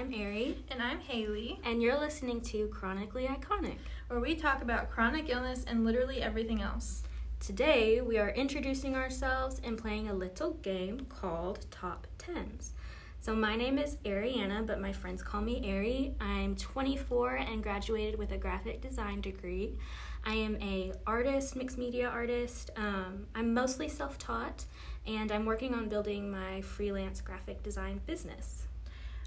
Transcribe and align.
I'm 0.00 0.14
Ari, 0.14 0.56
And 0.70 0.80
I'm 0.80 0.98
Hailey, 0.98 1.60
and 1.62 1.82
you're 1.82 2.00
listening 2.00 2.40
to 2.40 2.68
Chronically 2.68 3.26
Iconic. 3.26 3.76
where 4.08 4.18
we 4.18 4.34
talk 4.34 4.62
about 4.62 4.90
chronic 4.90 5.28
illness 5.28 5.62
and 5.66 5.84
literally 5.84 6.22
everything 6.22 6.62
else. 6.62 7.02
Today, 7.38 8.00
we 8.00 8.16
are 8.16 8.30
introducing 8.30 8.96
ourselves 8.96 9.60
and 9.62 9.76
playing 9.76 10.08
a 10.08 10.14
little 10.14 10.52
game 10.62 11.00
called 11.10 11.66
Top 11.70 12.06
Tens. 12.16 12.72
So, 13.20 13.36
my 13.36 13.56
name 13.56 13.76
is 13.76 13.96
Ariana, 14.06 14.66
but 14.66 14.80
my 14.80 14.90
friends 14.90 15.22
call 15.22 15.42
me 15.42 15.70
Ari. 15.70 16.14
I'm 16.18 16.56
24 16.56 17.34
and 17.36 17.62
graduated 17.62 18.18
with 18.18 18.32
a 18.32 18.38
graphic 18.38 18.80
design 18.80 19.20
degree. 19.20 19.76
I 20.24 20.32
am 20.32 20.56
a 20.62 20.94
artist, 21.06 21.56
mixed 21.56 21.76
media 21.76 22.08
artist. 22.08 22.70
Um, 22.74 23.26
I'm 23.34 23.52
mostly 23.52 23.90
self-taught, 23.90 24.64
and 25.06 25.30
I'm 25.30 25.44
working 25.44 25.74
on 25.74 25.90
building 25.90 26.30
my 26.30 26.62
freelance 26.62 27.20
graphic 27.20 27.62
design 27.62 28.00
business. 28.06 28.66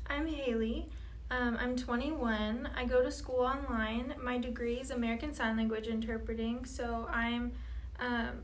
I'm 0.07 0.27
Hailey. 0.27 0.89
Um, 1.31 1.57
I'm 1.59 1.75
21. 1.75 2.69
I 2.75 2.85
go 2.85 3.01
to 3.01 3.11
school 3.11 3.41
online. 3.41 4.13
My 4.21 4.37
degree 4.37 4.75
is 4.75 4.91
American 4.91 5.33
Sign 5.33 5.57
Language 5.57 5.87
interpreting, 5.87 6.65
so 6.65 7.07
I'm, 7.09 7.53
um, 7.99 8.43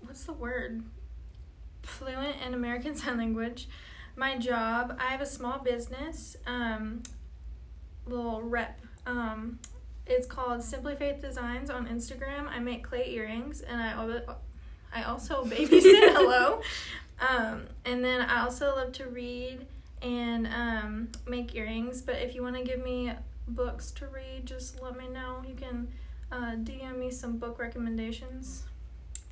what's 0.00 0.24
the 0.24 0.32
word? 0.32 0.82
Fluent 1.82 2.36
in 2.44 2.54
American 2.54 2.94
Sign 2.96 3.18
Language. 3.18 3.68
My 4.16 4.38
job, 4.38 4.96
I 4.98 5.06
have 5.06 5.20
a 5.20 5.26
small 5.26 5.58
business, 5.58 6.36
um, 6.46 7.02
little 8.06 8.42
rep. 8.42 8.80
Um, 9.06 9.58
it's 10.06 10.26
called 10.26 10.62
Simply 10.62 10.94
Faith 10.94 11.20
Designs 11.20 11.70
on 11.70 11.86
Instagram. 11.86 12.48
I 12.48 12.58
make 12.58 12.84
clay 12.84 13.10
earrings, 13.10 13.60
and 13.60 13.80
I 13.80 14.20
I 14.94 15.02
also 15.02 15.44
babysit. 15.44 15.72
hello, 16.14 16.60
um, 17.20 17.64
and 17.84 18.04
then 18.04 18.20
I 18.20 18.42
also 18.42 18.76
love 18.76 18.92
to 18.92 19.06
read 19.06 19.66
and 20.04 20.46
um, 20.46 21.08
make 21.26 21.54
earrings. 21.54 22.02
But 22.02 22.16
if 22.16 22.34
you 22.34 22.42
want 22.42 22.56
to 22.56 22.62
give 22.62 22.84
me 22.84 23.12
books 23.48 23.90
to 23.92 24.06
read, 24.06 24.46
just 24.46 24.80
let 24.80 24.96
me 24.96 25.08
know. 25.08 25.42
You 25.46 25.54
can 25.54 25.88
uh, 26.30 26.52
DM 26.56 26.98
me 26.98 27.10
some 27.10 27.38
book 27.38 27.58
recommendations. 27.58 28.64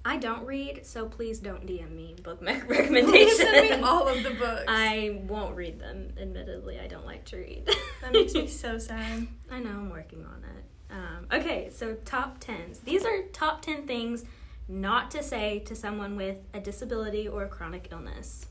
I 0.05 0.16
don't 0.16 0.44
read, 0.44 0.84
so 0.84 1.06
please 1.06 1.38
don't 1.38 1.64
DM 1.64 1.92
me 1.94 2.16
book 2.24 2.42
me- 2.42 2.55
Please 2.66 2.69
recommendations. 2.69 3.36
send 3.36 3.70
me 3.80 3.86
all 3.86 4.08
of 4.08 4.22
the 4.24 4.30
books. 4.30 4.64
I 4.66 5.20
won't 5.28 5.55
read 5.55 5.78
them. 5.78 6.12
Admittedly, 6.20 6.80
I 6.80 6.89
don't 6.89 7.06
like 7.06 7.24
to 7.27 7.36
read. 7.36 7.70
that 8.02 8.12
makes 8.12 8.34
me 8.34 8.46
so 8.48 8.78
sad. 8.78 9.28
I 9.50 9.61
know 9.61 9.70
I'm 9.70 9.91
working 9.91 10.24
on 10.24 10.42
it. 10.42 10.64
Um, 10.92 11.27
okay, 11.41 11.70
so 11.70 11.94
top 12.05 12.39
tens. 12.41 12.80
These 12.80 13.05
are 13.05 13.22
top 13.33 13.62
ten 13.62 13.86
things 13.86 14.24
not 14.68 15.11
to 15.12 15.22
say 15.22 15.61
to 15.61 15.74
someone 15.77 16.16
with 16.16 16.36
a 16.52 16.58
disability 16.61 17.28
or 17.28 17.44
a 17.44 17.48
chronic 17.48 17.89
illness. 17.92 18.46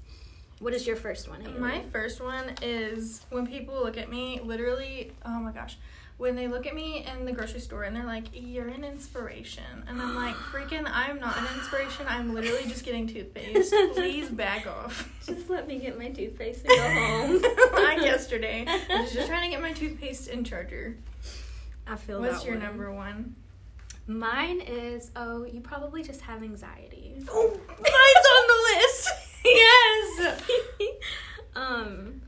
What 0.61 0.73
is 0.75 0.85
your 0.85 0.95
first 0.95 1.27
one? 1.27 1.41
Hailey? 1.41 1.59
My 1.59 1.81
first 1.91 2.21
one 2.21 2.53
is 2.61 3.25
when 3.31 3.47
people 3.47 3.73
look 3.75 3.97
at 3.97 4.09
me, 4.09 4.39
literally, 4.43 5.11
oh 5.25 5.39
my 5.39 5.51
gosh, 5.51 5.75
when 6.17 6.35
they 6.35 6.47
look 6.47 6.67
at 6.67 6.75
me 6.75 7.03
in 7.11 7.25
the 7.25 7.31
grocery 7.31 7.59
store 7.59 7.81
and 7.81 7.95
they're 7.95 8.05
like, 8.05 8.25
You're 8.31 8.67
an 8.67 8.83
inspiration. 8.83 9.63
And 9.87 9.99
I'm 9.99 10.13
like, 10.15 10.35
Freaking, 10.53 10.87
I'm 10.87 11.19
not 11.19 11.35
an 11.35 11.47
inspiration. 11.57 12.05
I'm 12.07 12.35
literally 12.35 12.61
just 12.67 12.85
getting 12.85 13.07
toothpaste. 13.07 13.73
Please 13.93 14.29
back 14.45 14.67
off. 14.67 15.09
Just 15.25 15.49
let 15.49 15.67
me 15.67 15.79
get 15.79 15.97
my 15.97 16.09
toothpaste 16.09 16.63
and 16.63 16.69
go 16.77 16.89
home. 17.07 17.41
like 17.73 18.03
yesterday. 18.03 18.63
I 18.89 19.01
was 19.01 19.11
just 19.11 19.27
trying 19.27 19.43
to 19.43 19.49
get 19.49 19.63
my 19.63 19.73
toothpaste 19.73 20.27
and 20.27 20.45
charger. 20.45 20.95
I 21.87 21.95
feel 21.95 22.21
What's 22.21 22.45
your 22.45 22.53
one. 22.55 22.63
number 22.63 22.93
one? 22.93 23.35
Mine 24.05 24.61
is 24.61 25.09
oh, 25.15 25.43
you 25.45 25.59
probably 25.61 26.03
just 26.03 26.21
have 26.21 26.43
anxiety. 26.43 27.15
Oh, 27.29 27.49
mine's 27.67 28.27
on 28.27 28.47
the 28.47 28.77
list. 28.77 29.09
Yes. 30.19 30.41
um, 31.55 32.21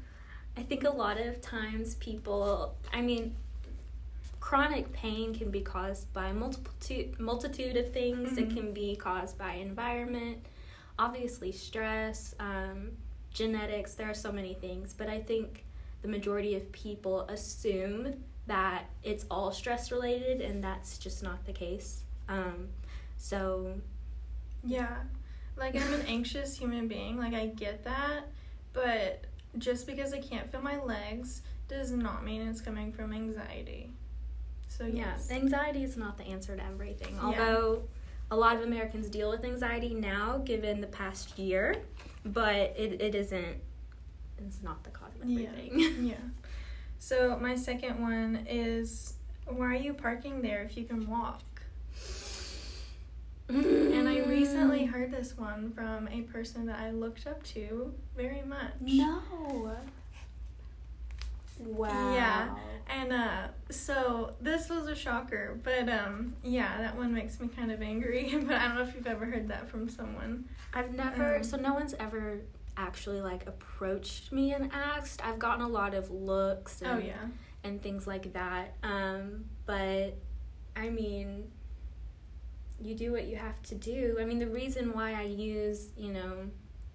I 0.57 0.61
think 0.63 0.83
a 0.83 0.89
lot 0.89 1.19
of 1.19 1.41
times 1.41 1.95
people, 1.95 2.75
I 2.91 3.01
mean, 3.01 3.35
chronic 4.39 4.91
pain 4.93 5.33
can 5.33 5.49
be 5.51 5.61
caused 5.61 6.11
by 6.13 6.27
a 6.27 6.33
multitude 6.33 7.19
multitude 7.19 7.77
of 7.77 7.91
things. 7.91 8.37
It 8.37 8.49
Mhm. 8.49 8.55
can 8.55 8.73
be 8.73 8.95
caused 8.95 9.37
by 9.37 9.53
environment, 9.53 10.45
obviously 10.99 11.51
stress, 11.51 12.35
um, 12.39 12.91
genetics. 13.33 13.95
There 13.95 14.09
are 14.09 14.13
so 14.13 14.31
many 14.31 14.53
things, 14.53 14.93
but 14.93 15.07
I 15.09 15.21
think 15.21 15.65
the 16.01 16.07
majority 16.07 16.55
of 16.55 16.71
people 16.71 17.21
assume 17.21 18.23
that 18.45 18.89
it's 19.03 19.25
all 19.31 19.51
stress 19.51 19.91
related, 19.91 20.41
and 20.41 20.61
that's 20.63 20.97
just 20.97 21.23
not 21.23 21.45
the 21.45 21.53
case. 21.53 22.03
Um, 22.27 22.69
so 23.17 23.79
Yeah. 24.65 25.03
Like 25.55 25.75
I'm 25.75 25.93
an 25.93 26.05
anxious 26.07 26.57
human 26.57 26.87
being. 26.87 27.17
Like 27.17 27.33
I 27.33 27.47
get 27.47 27.83
that, 27.83 28.27
but 28.73 29.25
just 29.57 29.85
because 29.85 30.13
I 30.13 30.19
can't 30.19 30.51
feel 30.51 30.61
my 30.61 30.81
legs 30.81 31.41
does 31.67 31.91
not 31.91 32.23
mean 32.25 32.41
it's 32.47 32.61
coming 32.61 32.91
from 32.91 33.13
anxiety. 33.13 33.91
So 34.67 34.85
Yeah, 34.85 35.05
yes. 35.13 35.29
anxiety 35.31 35.83
is 35.83 35.97
not 35.97 36.17
the 36.17 36.23
answer 36.23 36.55
to 36.55 36.65
everything. 36.65 37.15
Yeah. 37.15 37.23
Although 37.23 37.83
a 38.31 38.35
lot 38.35 38.55
of 38.55 38.63
Americans 38.63 39.09
deal 39.09 39.29
with 39.29 39.43
anxiety 39.45 39.93
now, 39.93 40.39
given 40.39 40.81
the 40.81 40.87
past 40.87 41.37
year, 41.37 41.75
but 42.25 42.55
it, 42.77 42.99
it 43.01 43.15
isn't. 43.15 43.57
It's 44.45 44.63
not 44.63 44.83
the 44.83 44.89
cause 44.89 45.13
of 45.15 45.21
everything. 45.21 45.79
Yeah. 45.79 45.89
yeah. 46.01 46.15
So 46.97 47.37
my 47.39 47.55
second 47.55 48.01
one 48.01 48.47
is 48.49 49.13
why 49.45 49.67
are 49.67 49.75
you 49.75 49.93
parking 49.93 50.41
there 50.41 50.63
if 50.63 50.75
you 50.77 50.85
can 50.85 51.07
walk? 51.07 51.41
And 53.49 54.07
I 54.07 54.19
recently 54.21 54.85
heard 54.85 55.11
this 55.11 55.37
one 55.37 55.71
from 55.73 56.07
a 56.07 56.21
person 56.21 56.65
that 56.67 56.79
I 56.79 56.91
looked 56.91 57.27
up 57.27 57.43
to 57.43 57.93
very 58.15 58.41
much. 58.41 58.71
No. 58.81 59.21
Wow. 61.59 62.13
Yeah. 62.15 62.55
And 62.87 63.13
uh 63.13 63.47
so 63.69 64.33
this 64.41 64.69
was 64.69 64.87
a 64.87 64.95
shocker, 64.95 65.57
but 65.63 65.87
um 65.89 66.35
yeah, 66.43 66.77
that 66.81 66.95
one 66.97 67.13
makes 67.13 67.39
me 67.39 67.47
kind 67.47 67.71
of 67.71 67.81
angry, 67.81 68.33
but 68.45 68.55
I 68.55 68.67
don't 68.67 68.75
know 68.75 68.81
if 68.83 68.95
you've 68.95 69.07
ever 69.07 69.25
heard 69.25 69.47
that 69.49 69.69
from 69.69 69.87
someone. 69.89 70.45
I've 70.73 70.93
never. 70.93 71.37
Um, 71.37 71.43
so 71.43 71.57
no 71.57 71.73
one's 71.73 71.93
ever 71.95 72.39
actually 72.75 73.21
like 73.21 73.45
approached 73.47 74.31
me 74.31 74.53
and 74.53 74.71
asked. 74.73 75.23
I've 75.23 75.39
gotten 75.39 75.63
a 75.63 75.67
lot 75.69 75.93
of 75.93 76.09
looks. 76.11 76.81
And, 76.81 76.91
Oh 76.91 76.97
yeah. 76.97 77.13
and 77.63 77.81
things 77.81 78.07
like 78.07 78.33
that. 78.33 78.75
Um, 78.83 79.45
but 79.65 80.15
I 80.75 80.89
mean, 80.89 81.42
you 82.83 82.95
do 82.95 83.11
what 83.11 83.25
you 83.25 83.35
have 83.35 83.61
to 83.63 83.75
do. 83.75 84.17
I 84.19 84.25
mean, 84.25 84.39
the 84.39 84.47
reason 84.47 84.93
why 84.93 85.13
I 85.13 85.23
use, 85.23 85.89
you 85.97 86.11
know, 86.11 86.49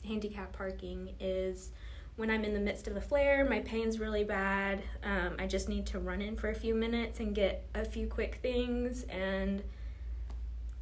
handicap 0.06 0.52
parking 0.52 1.14
is 1.20 1.70
when 2.16 2.30
I'm 2.30 2.44
in 2.44 2.52
the 2.54 2.60
midst 2.60 2.88
of 2.88 2.96
a 2.96 3.00
flare, 3.00 3.44
my 3.48 3.60
pain's 3.60 3.98
really 4.00 4.24
bad. 4.24 4.82
Um, 5.04 5.36
I 5.38 5.46
just 5.46 5.68
need 5.68 5.86
to 5.86 5.98
run 5.98 6.20
in 6.20 6.36
for 6.36 6.50
a 6.50 6.54
few 6.54 6.74
minutes 6.74 7.20
and 7.20 7.34
get 7.34 7.66
a 7.74 7.84
few 7.84 8.06
quick 8.06 8.40
things, 8.42 9.04
and 9.04 9.62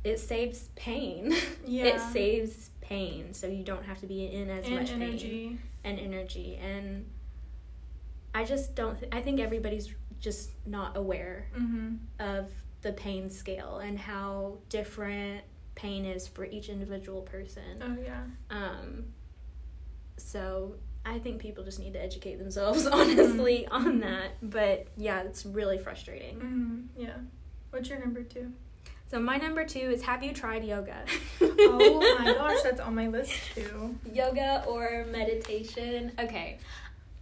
it 0.04 0.18
saves 0.20 0.68
pain. 0.76 1.34
Yeah. 1.66 1.86
it 1.86 2.00
saves 2.12 2.70
pain, 2.80 3.34
so 3.34 3.48
you 3.48 3.64
don't 3.64 3.84
have 3.84 3.98
to 4.00 4.06
be 4.06 4.26
in 4.32 4.48
as 4.50 4.64
and 4.64 4.74
much 4.76 4.90
pain 4.90 5.02
energy. 5.02 5.58
and 5.84 5.98
energy 5.98 6.56
and 6.62 7.04
i 8.34 8.44
just 8.44 8.74
don't 8.76 8.98
th- 9.00 9.10
i 9.12 9.20
think 9.20 9.40
everybody's 9.40 9.92
just 10.20 10.50
not 10.66 10.96
aware 10.96 11.46
Mhm. 11.56 11.98
of 12.20 12.50
the 12.86 12.92
pain 12.92 13.28
scale 13.28 13.78
and 13.78 13.98
how 13.98 14.58
different 14.68 15.42
pain 15.74 16.04
is 16.04 16.28
for 16.28 16.44
each 16.44 16.68
individual 16.68 17.22
person 17.22 17.62
Oh 17.82 17.96
yeah. 18.02 18.22
um 18.50 19.06
so 20.16 20.74
i 21.04 21.18
think 21.18 21.40
people 21.40 21.64
just 21.64 21.78
need 21.80 21.92
to 21.94 22.02
educate 22.02 22.36
themselves 22.38 22.86
honestly 22.98 23.66
on 23.66 24.00
that 24.00 24.30
but 24.42 24.86
yeah 24.96 25.22
it's 25.22 25.44
really 25.44 25.78
frustrating 25.78 26.36
Mhm. 26.96 27.02
Yeah. 27.02 27.16
What's 27.70 27.88
your 27.90 27.98
number 27.98 28.22
2? 28.22 28.52
so 29.10 29.20
my 29.20 29.36
number 29.36 29.64
two 29.64 29.80
is 29.90 30.02
have 30.02 30.22
you 30.22 30.32
tried 30.32 30.64
yoga 30.64 31.04
oh 31.40 32.16
my 32.18 32.32
gosh, 32.38 32.62
that's 32.62 32.80
on 32.80 32.94
my 32.94 33.08
list 33.08 33.32
too. 33.54 33.96
yoga 34.12 34.64
or 34.66 35.04
meditation. 35.10 36.12
Okay. 36.18 36.58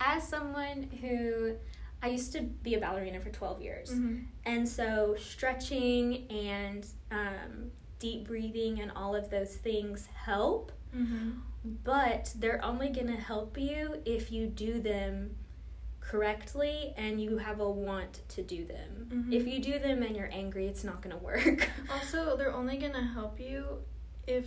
As 0.01 0.27
someone 0.29 0.89
who 1.01 1.57
I 2.05 2.09
used 2.09 2.33
to 2.33 2.43
be 2.43 2.75
a 2.75 2.79
ballerina 2.81 3.19
for 3.19 3.31
12 3.31 3.63
years. 3.63 3.91
Mhm. 3.91 4.27
And 4.45 4.69
so 4.69 5.17
stretching 5.19 6.27
and 6.31 6.87
um, 7.11 7.71
deep 7.99 8.27
breathing 8.27 8.79
and 8.81 8.93
all 8.95 9.15
of 9.17 9.31
those 9.31 9.57
things 9.57 10.05
help, 10.09 10.71
Mhm. 10.95 11.41
but 11.83 12.35
they're 12.37 12.63
only 12.63 12.91
going 12.91 13.07
to 13.07 13.17
help 13.17 13.57
you 13.57 14.03
if 14.05 14.31
you 14.31 14.47
do 14.47 14.81
them 14.81 15.37
correctly 16.01 16.93
and 16.99 17.23
you 17.23 17.39
have 17.39 17.61
a 17.61 17.71
want 17.71 18.21
to 18.29 18.43
do 18.43 18.67
them. 18.67 19.09
Mhm. 19.11 19.33
If 19.33 19.47
you 19.47 19.59
do 19.61 19.79
them 19.79 20.03
and 20.03 20.15
you're 20.15 20.31
angry, 20.31 20.67
it's 20.67 20.85
not 20.85 21.01
going 21.01 21.17
to 21.17 21.23
work. 21.25 21.71
Also, 21.91 22.37
they're 22.37 22.53
only 22.53 22.77
gonna 22.77 23.03
help 23.19 23.41
you 23.41 23.79
if 24.27 24.47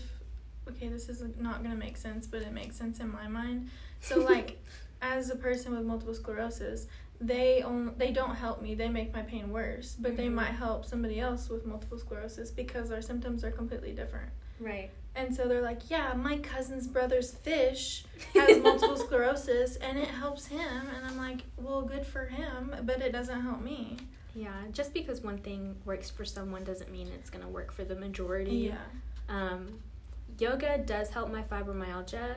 okay, 0.69 0.89
this 0.89 1.07
is 1.09 1.23
not 1.39 1.63
gonna 1.63 1.75
make 1.75 1.95
sense, 1.97 2.27
but 2.27 2.41
it 2.41 2.51
makes 2.51 2.75
sense 2.75 2.99
in 2.99 3.09
my 3.09 3.27
mind. 3.27 3.69
So 4.01 4.19
like, 4.33 4.63
as 5.01 5.29
a 5.29 5.35
person 5.35 5.75
with 5.75 5.85
multiple 5.85 6.13
sclerosis, 6.13 6.87
they 7.19 7.61
on, 7.61 7.93
they 7.97 8.11
don't 8.11 8.35
help 8.35 8.61
me. 8.61 8.75
They 8.75 8.89
make 8.89 9.13
my 9.13 9.21
pain 9.23 9.51
worse, 9.51 9.95
but 9.99 10.15
they 10.17 10.27
Mhm. 10.27 10.33
might 10.33 10.51
help 10.51 10.85
somebody 10.85 11.19
else 11.19 11.49
with 11.49 11.65
multiple 11.65 11.97
sclerosis 11.97 12.51
because 12.51 12.91
our 12.91 13.01
symptoms 13.01 13.43
are 13.43 13.51
completely 13.51 13.91
different. 13.93 14.29
Right. 14.59 14.91
And 15.15 15.35
so 15.35 15.47
they're 15.47 15.61
like, 15.63 15.89
"Yeah, 15.89 16.13
my 16.13 16.37
cousin's 16.37 16.87
brother's 16.87 17.31
fish 17.33 18.05
has 18.35 18.59
multiple 18.61 18.97
sclerosis 18.97 19.75
and 19.77 19.97
it 19.97 20.07
helps 20.09 20.45
him." 20.47 20.87
And 20.95 21.05
I'm 21.05 21.17
like, 21.17 21.41
"Well, 21.57 21.81
good 21.81 22.05
for 22.05 22.25
him, 22.25 22.75
but 22.83 23.01
it 23.01 23.11
doesn't 23.11 23.41
help 23.41 23.61
me." 23.61 23.97
Yeah, 24.35 24.53
just 24.71 24.93
because 24.93 25.21
one 25.21 25.39
thing 25.39 25.77
works 25.85 26.11
for 26.11 26.23
someone 26.23 26.63
doesn't 26.63 26.91
mean 26.91 27.07
it's 27.07 27.31
going 27.31 27.43
to 27.43 27.49
work 27.49 27.71
for 27.71 27.83
the 27.83 27.95
majority. 27.95 28.71
Yeah. 28.71 28.77
Um, 29.27 29.79
yoga 30.37 30.77
does 30.77 31.09
help 31.09 31.31
my 31.31 31.41
fibromyalgia, 31.41 32.35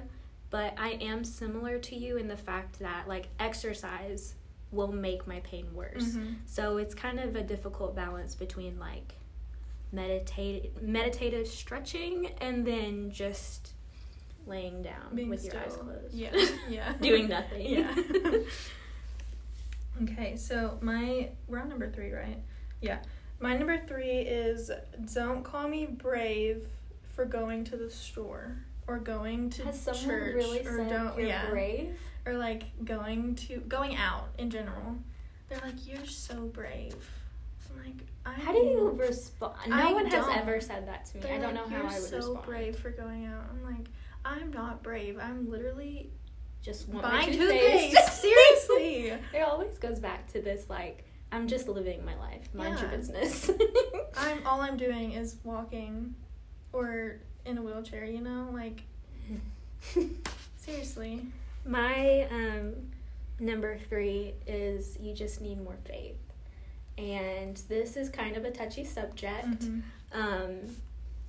but 0.48 0.72
I 0.78 0.92
am 1.02 1.22
similar 1.24 1.78
to 1.78 1.94
you 1.94 2.16
in 2.16 2.28
the 2.28 2.36
fact 2.38 2.78
that 2.78 3.06
like 3.06 3.28
exercise 3.38 4.34
will 4.72 4.92
make 4.92 5.26
my 5.26 5.40
pain 5.40 5.74
worse. 5.74 6.14
Mhm. 6.14 6.36
So 6.46 6.76
it's 6.76 6.94
kind 6.94 7.18
of 7.18 7.34
a 7.36 7.42
difficult 7.42 7.94
balance 7.96 8.34
between 8.34 8.78
like 8.78 9.14
meditate 9.92 10.80
meditative 10.82 11.46
stretching 11.48 12.26
and 12.40 12.64
then 12.66 13.10
just 13.10 13.72
laying 14.46 14.82
down 14.82 15.14
Being 15.14 15.28
with 15.28 15.44
your 15.44 15.56
eyes 15.58 15.74
closed. 15.76 16.14
Yeah. 16.14 16.30
Yeah. 16.68 16.92
Doing 17.00 17.28
nothing. 17.28 17.66
Yeah. 17.66 17.94
Okay, 20.02 20.34
so 20.36 20.78
my 20.80 21.28
we're 21.46 21.58
on 21.58 21.68
number 21.68 21.90
three, 21.90 22.10
right? 22.12 22.38
Yeah. 22.80 23.00
My 23.38 23.56
number 23.56 23.78
three 23.86 24.20
is 24.20 24.70
don't 25.12 25.42
call 25.44 25.68
me 25.68 25.86
brave 25.86 26.64
for 27.04 27.24
going 27.24 27.64
to 27.64 27.76
the 27.76 27.90
store 27.90 28.56
or 28.86 28.98
going 28.98 29.50
to 29.50 29.64
Has 29.64 29.84
church 30.02 30.34
really 30.34 30.66
or 30.66 30.84
don't 30.88 31.18
yeah 31.20 31.50
brave? 31.50 31.98
Or 32.26 32.34
like 32.34 32.64
going 32.84 33.34
to 33.36 33.58
going 33.60 33.96
out 33.96 34.28
in 34.38 34.50
general. 34.50 34.96
They're 35.48 35.60
like 35.64 35.86
you're 35.86 36.06
so 36.06 36.46
brave. 36.46 36.94
I'm 37.70 37.84
like 37.84 38.06
I 38.26 38.32
How 38.34 38.52
do 38.52 38.58
you 38.58 38.90
respond? 38.90 39.54
No 39.68 39.76
I 39.76 39.92
one 39.92 40.06
has 40.06 40.12
don't. 40.26 40.36
ever 40.36 40.60
said 40.60 40.86
that 40.88 41.06
to 41.06 41.16
me. 41.16 41.22
They're 41.22 41.34
I 41.34 41.38
don't 41.38 41.54
like, 41.54 41.70
know 41.70 41.76
how 41.76 41.82
you're 41.82 41.90
I 41.90 42.00
would 42.00 42.08
so 42.10 42.16
respond. 42.16 42.46
brave 42.46 42.76
for 42.76 42.90
going 42.90 43.26
out. 43.26 43.44
I'm 43.50 43.62
like 43.64 43.86
I'm 44.24 44.52
not 44.52 44.82
brave. 44.82 45.18
I'm 45.20 45.50
literally 45.50 46.10
Just 46.62 46.88
want 46.88 47.02
buying 47.02 47.32
toothpaste. 47.32 47.96
toothpaste. 47.96 48.20
Seriously. 48.22 49.12
It 49.34 49.40
always 49.42 49.78
goes 49.78 49.98
back 49.98 50.30
to 50.32 50.40
this 50.42 50.68
like 50.68 51.04
I'm 51.32 51.46
just 51.48 51.68
living 51.68 52.04
my 52.04 52.16
life. 52.16 52.52
Mind 52.54 52.78
your 52.80 52.88
business. 52.90 53.50
I'm 54.16 54.44
all 54.46 54.60
I'm 54.60 54.76
doing 54.76 55.12
is 55.12 55.36
walking 55.44 56.14
or 56.72 57.20
in 57.46 57.56
a 57.56 57.62
wheelchair, 57.62 58.04
you 58.04 58.20
know? 58.20 58.50
Like 58.52 58.82
seriously. 60.56 61.22
My 61.64 62.26
um, 62.30 62.74
number 63.38 63.76
three 63.78 64.34
is 64.46 64.98
you 65.00 65.14
just 65.14 65.40
need 65.40 65.62
more 65.62 65.78
faith. 65.84 66.16
And 66.98 67.56
this 67.68 67.96
is 67.96 68.08
kind 68.10 68.36
of 68.36 68.44
a 68.44 68.50
touchy 68.50 68.84
subject. 68.84 69.60
Mhm. 69.60 69.82
Um, 70.12 70.76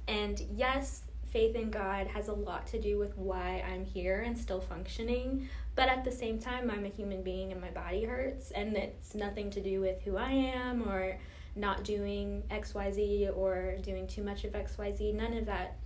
and 0.07 0.39
yes, 0.55 1.03
faith 1.27 1.55
in 1.55 1.69
God 1.71 2.07
has 2.07 2.27
a 2.27 2.33
lot 2.33 2.67
to 2.67 2.81
do 2.81 2.97
with 2.97 3.17
why 3.17 3.63
I'm 3.71 3.85
here 3.85 4.21
and 4.21 4.37
still 4.37 4.59
functioning. 4.59 5.47
But 5.75 5.87
at 5.87 6.03
the 6.03 6.11
same 6.11 6.39
time, 6.39 6.69
I'm 6.69 6.83
a 6.85 6.89
human 6.89 7.21
being 7.23 7.51
and 7.53 7.61
my 7.61 7.69
body 7.69 8.03
hurts. 8.03 8.51
And 8.51 8.75
it's 8.75 9.15
nothing 9.15 9.49
to 9.51 9.61
do 9.61 9.79
with 9.79 10.01
who 10.01 10.17
I 10.17 10.31
am 10.31 10.89
or 10.89 11.17
not 11.55 11.83
doing 11.83 12.43
XYZ 12.51 13.29
or 13.35 13.77
doing 13.81 14.07
too 14.07 14.23
much 14.23 14.43
of 14.43 14.53
XYZ. 14.53 15.13
None 15.13 15.33
of 15.33 15.45
that 15.45 15.77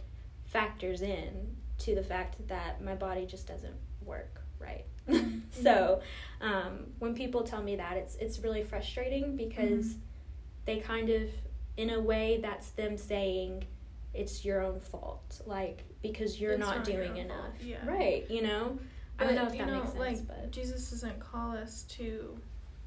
factors 0.46 1.02
in 1.02 1.58
to 1.80 1.95
the 1.95 2.04
fact 2.04 2.48
that 2.48 2.83
my 2.83 2.95
body 2.95 3.25
just 3.25 3.48
doesn't 3.48 3.75
work 4.04 4.42
right. 4.60 4.86
so 5.51 6.01
um, 6.42 6.88
when 7.00 7.13
people 7.13 7.44
tell 7.44 7.62
me 7.62 7.75
that, 7.75 7.98
it's 7.98 8.16
it's 8.16 8.39
really 8.39 8.63
frustrating 8.63 9.36
because 9.36 9.86
Mhm. 9.86 9.98
they 10.66 10.77
kind 10.80 11.10
of, 11.10 11.30
in 11.77 11.89
a 11.92 12.00
way, 12.00 12.39
that's 12.42 12.69
them 12.72 12.98
saying 12.98 13.66
it's 14.13 14.44
your 14.45 14.62
own 14.62 14.80
fault, 14.80 15.42
like 15.45 15.83
because 16.01 16.39
you're 16.39 16.57
not, 16.57 16.77
not 16.77 16.86
doing 16.86 17.18
enough, 17.18 17.54
yeah. 17.62 17.86
right? 17.88 18.30
You 18.31 18.42
know, 18.44 18.80
I 19.19 19.25
don't 19.25 19.36
know 19.36 19.45
if 19.45 19.54
you 19.54 19.60
that 19.60 19.68
know, 19.68 19.80
makes 19.81 19.92
sense, 19.94 20.00
like 20.00 20.27
but 20.27 20.51
Jesus 20.51 20.89
doesn't 20.89 21.19
call 21.19 21.51
us 21.56 21.83
to 21.89 22.39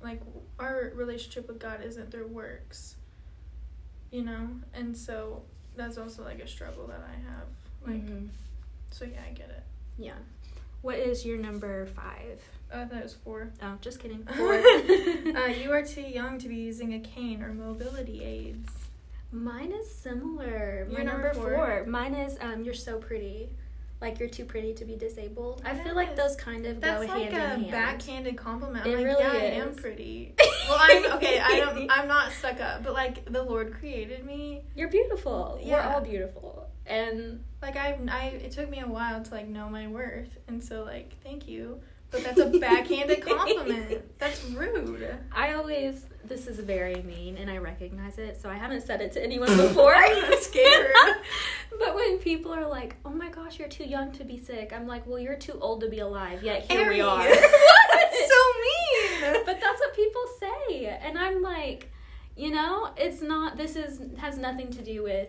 like 0.02 0.20
our 0.58 0.93
relationship 0.94 1.46
with 1.49 1.58
God 1.58 1.82
isn't 1.85 2.11
through 2.11 2.29
works. 2.29 2.96
You 4.11 4.23
know? 4.23 4.49
And 4.73 4.96
so 4.96 5.43
that's 5.76 5.99
also 5.99 6.25
like 6.25 6.38
a 6.40 6.46
struggle 6.49 6.87
that 6.87 7.00
I 7.06 7.14
have. 7.31 7.49
Like 7.87 8.06
Mhm. 8.06 8.29
So 8.90 9.05
yeah, 9.05 9.20
I 9.29 9.32
get 9.32 9.50
it. 9.50 9.62
yeah. 9.99 10.12
What 10.81 10.96
is 10.96 11.26
your 11.26 11.38
number 11.38 11.87
five? 11.87 12.40
Oh, 12.73 12.82
I 12.82 12.85
thought 12.85 12.99
it 12.99 13.02
was 13.02 13.14
four. 13.14 13.50
Oh, 13.62 13.75
just 13.81 13.99
kidding. 13.99 14.23
Four. 14.37 14.55
uh, 14.55 15.46
you 15.62 15.73
are 15.73 15.82
too 15.82 16.02
young 16.02 16.38
to 16.38 16.49
be 16.49 16.55
using 16.56 16.94
a 16.94 17.00
cane 17.00 17.43
or 17.43 17.52
mobility 17.52 18.23
aids. 18.23 18.70
Mine 19.32 19.73
is 19.73 19.93
similar. 19.93 20.87
My 20.90 20.96
Your 20.99 21.05
number, 21.05 21.32
number 21.32 21.35
four. 21.35 21.55
four? 21.56 21.85
Mine 21.87 22.14
is 22.14 22.37
um, 22.40 22.62
you're 22.62 22.75
so 22.75 22.99
pretty. 22.99 23.49
Like 24.00 24.21
you're 24.21 24.29
too 24.29 24.45
pretty 24.45 24.75
to 24.75 24.85
be 24.85 24.95
disabled. 24.97 25.62
I 25.65 25.75
feel 25.75 25.97
like 25.97 26.15
those 26.15 26.37
kind 26.37 26.67
of 26.67 26.81
That's 26.81 27.05
go 27.06 27.12
like 27.12 27.33
hand 27.33 27.62
in 27.62 27.69
hand. 27.69 27.71
backhanded 27.73 28.37
compliment. 28.37 28.87
It 28.87 28.91
I'm 28.91 28.97
like, 28.97 29.05
really 29.05 29.23
yeah, 29.25 29.33
I 29.33 29.67
am 29.67 29.75
pretty. 29.75 30.35
well, 30.69 30.79
I'm 30.81 31.12
okay. 31.15 31.41
I 31.41 31.59
don't. 31.59 31.91
I'm 31.91 32.06
not 32.06 32.31
stuck 32.33 32.61
up, 32.61 32.85
but 32.85 32.93
like 32.93 33.25
the 33.31 33.43
Lord 33.43 33.75
created 33.75 34.25
me. 34.25 34.62
You're 34.77 34.89
beautiful. 34.89 35.59
Yeah. 35.61 35.89
We're 35.89 35.95
all 35.95 36.00
beautiful. 36.00 36.69
And 36.87 37.45
Like 37.61 37.77
I, 37.77 37.99
I, 38.09 38.27
it 38.27 38.53
took 38.53 38.71
me 38.71 38.81
a 38.81 38.87
while 38.87 39.23
to 39.23 39.31
like 39.33 39.49
know 39.49 39.69
my 39.69 39.89
worth, 39.89 40.39
and 40.47 40.62
so 40.62 40.85
like, 40.85 41.17
thank 41.25 41.49
you. 41.49 41.81
But 42.11 42.23
that's 42.23 42.39
a 42.41 42.47
backhanded 42.47 43.21
compliment. 43.27 44.05
Rude. 44.59 45.17
I 45.33 45.55
always 45.55 46.05
this 46.25 46.47
is 46.47 46.59
very 46.59 47.03
mean 47.03 47.37
and 47.39 47.51
I 47.51 47.59
recognize 47.59 48.19
it, 48.19 48.41
so 48.41 48.51
I 48.51 48.57
haven't 48.57 48.83
said 48.83 49.01
it 49.01 49.13
to 49.13 49.23
anyone 49.23 49.57
before. 49.57 49.95
I'm 49.97 50.41
scared. 50.41 50.93
but 51.79 51.95
when 51.95 52.19
people 52.19 52.53
are 52.53 52.67
like, 52.69 52.97
"Oh 53.05 53.11
my 53.11 53.29
gosh, 53.31 53.59
you're 53.59 53.69
too 53.69 53.85
young 53.85 54.13
to 54.13 54.25
be 54.25 54.39
sick," 54.39 54.73
I'm 54.75 54.87
like, 54.87 55.07
"Well, 55.07 55.19
you're 55.19 55.37
too 55.37 55.59
old 55.61 55.81
to 55.83 55.89
be 55.89 56.01
alive." 56.01 56.43
Yet 56.43 56.71
here 56.71 56.89
we 56.91 57.01
Ari. 57.01 57.27
are. 57.27 57.29
That's 57.93 58.29
so 58.29 58.43
mean. 59.33 59.43
but 59.47 59.59
that's 59.61 59.81
what 59.81 59.95
people 59.97 60.23
say, 60.41 60.87
and 61.03 61.19
I'm 61.19 61.43
like, 61.43 61.91
you 62.37 62.51
know, 62.51 62.91
it's 62.97 63.23
not. 63.23 63.57
This 63.57 63.77
is 63.77 64.01
has 64.19 64.37
nothing 64.39 64.71
to 64.73 64.83
do 64.83 65.03
with 65.03 65.29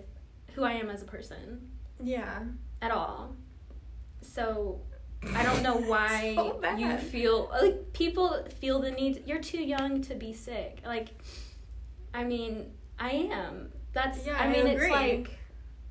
who 0.55 0.63
I 0.63 0.73
am 0.73 0.89
as 0.89 1.01
a 1.01 1.05
person 1.05 1.69
Yeah. 2.03 2.39
at 2.81 2.91
all. 2.91 3.35
So 4.21 4.81
I 5.35 5.43
don't 5.43 5.61
know 5.63 5.75
why 5.91 6.33
So 6.35 6.61
you 6.77 6.97
feel 6.97 7.49
like 7.51 7.93
people 7.93 8.45
feel 8.59 8.79
the 8.79 8.91
need. 8.91 9.23
You're 9.25 9.41
too 9.41 9.61
young 9.61 10.01
to 10.03 10.15
be 10.15 10.33
sick. 10.33 10.81
Like, 10.85 11.09
I 12.13 12.23
mean, 12.23 12.71
I 12.97 13.11
am. 13.31 13.71
That's. 13.93 14.25
Yeah, 14.25 14.37
I 14.39 14.45
I 14.45 14.49
mean, 14.49 14.65
it's 14.67 14.75
agree. 14.83 14.91
like 14.91 15.39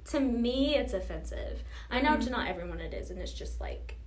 to 0.06 0.20
me, 0.20 0.76
it's 0.76 0.94
offensive. 0.94 1.62
I 1.90 2.00
know 2.00 2.16
Mhm. 2.16 2.24
to 2.24 2.30
not 2.30 2.48
everyone 2.48 2.80
it 2.80 2.94
is, 2.94 3.10
and 3.10 3.18
it's 3.20 3.32
just 3.32 3.60
like 3.60 3.97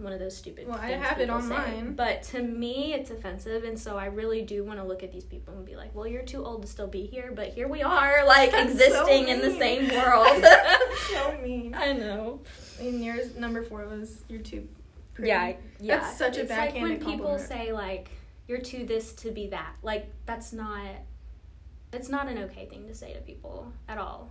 one 0.00 0.12
of 0.12 0.18
those 0.18 0.36
stupid. 0.36 0.66
Well, 0.68 0.78
I 0.78 0.90
have 0.90 1.18
it 1.18 1.28
people 1.28 1.36
on 1.36 1.42
say. 1.42 1.48
mine. 1.48 1.94
But 1.94 2.22
to 2.24 2.42
me, 2.42 2.94
it's 2.94 3.10
offensive, 3.10 3.64
and 3.64 3.78
so 3.78 3.96
I 3.96 4.06
really 4.06 4.42
do 4.42 4.64
want 4.64 4.78
to 4.78 4.84
look 4.84 5.02
at 5.02 5.12
these 5.12 5.24
people 5.24 5.54
and 5.54 5.64
be 5.64 5.76
like, 5.76 5.94
"Well, 5.94 6.06
you're 6.06 6.22
too 6.22 6.44
old 6.44 6.62
to 6.62 6.68
still 6.68 6.86
be 6.88 7.06
here, 7.06 7.32
but 7.34 7.48
here 7.48 7.68
we 7.68 7.82
are, 7.82 8.24
like 8.26 8.50
That's 8.52 8.72
existing 8.72 9.26
so 9.26 9.32
in 9.32 9.40
the 9.40 9.52
same 9.58 9.88
world." 9.94 10.44
so 11.10 11.38
mean. 11.42 11.74
I 11.74 11.92
know. 11.92 12.40
And 12.80 13.04
yours 13.04 13.34
number 13.36 13.62
four 13.62 13.86
was 13.86 14.22
you're 14.28 14.40
too. 14.40 14.68
Pretty. 15.14 15.28
Yeah, 15.28 15.52
yeah. 15.80 15.98
That's 16.00 16.16
such 16.16 16.36
a 16.38 16.42
it's 16.42 16.50
like 16.50 16.72
when 16.74 16.82
backhanded 16.82 17.00
people 17.00 17.26
compliment. 17.36 17.48
say 17.48 17.72
like 17.72 18.10
you're 18.48 18.60
too 18.60 18.86
this 18.86 19.12
to 19.14 19.30
be 19.30 19.48
that. 19.48 19.74
Like 19.82 20.10
that's 20.26 20.52
not 20.52 20.86
it's 21.92 22.08
not 22.08 22.28
an 22.28 22.38
okay 22.38 22.66
thing 22.66 22.86
to 22.86 22.94
say 22.94 23.12
to 23.12 23.20
people 23.20 23.72
at 23.88 23.98
all. 23.98 24.30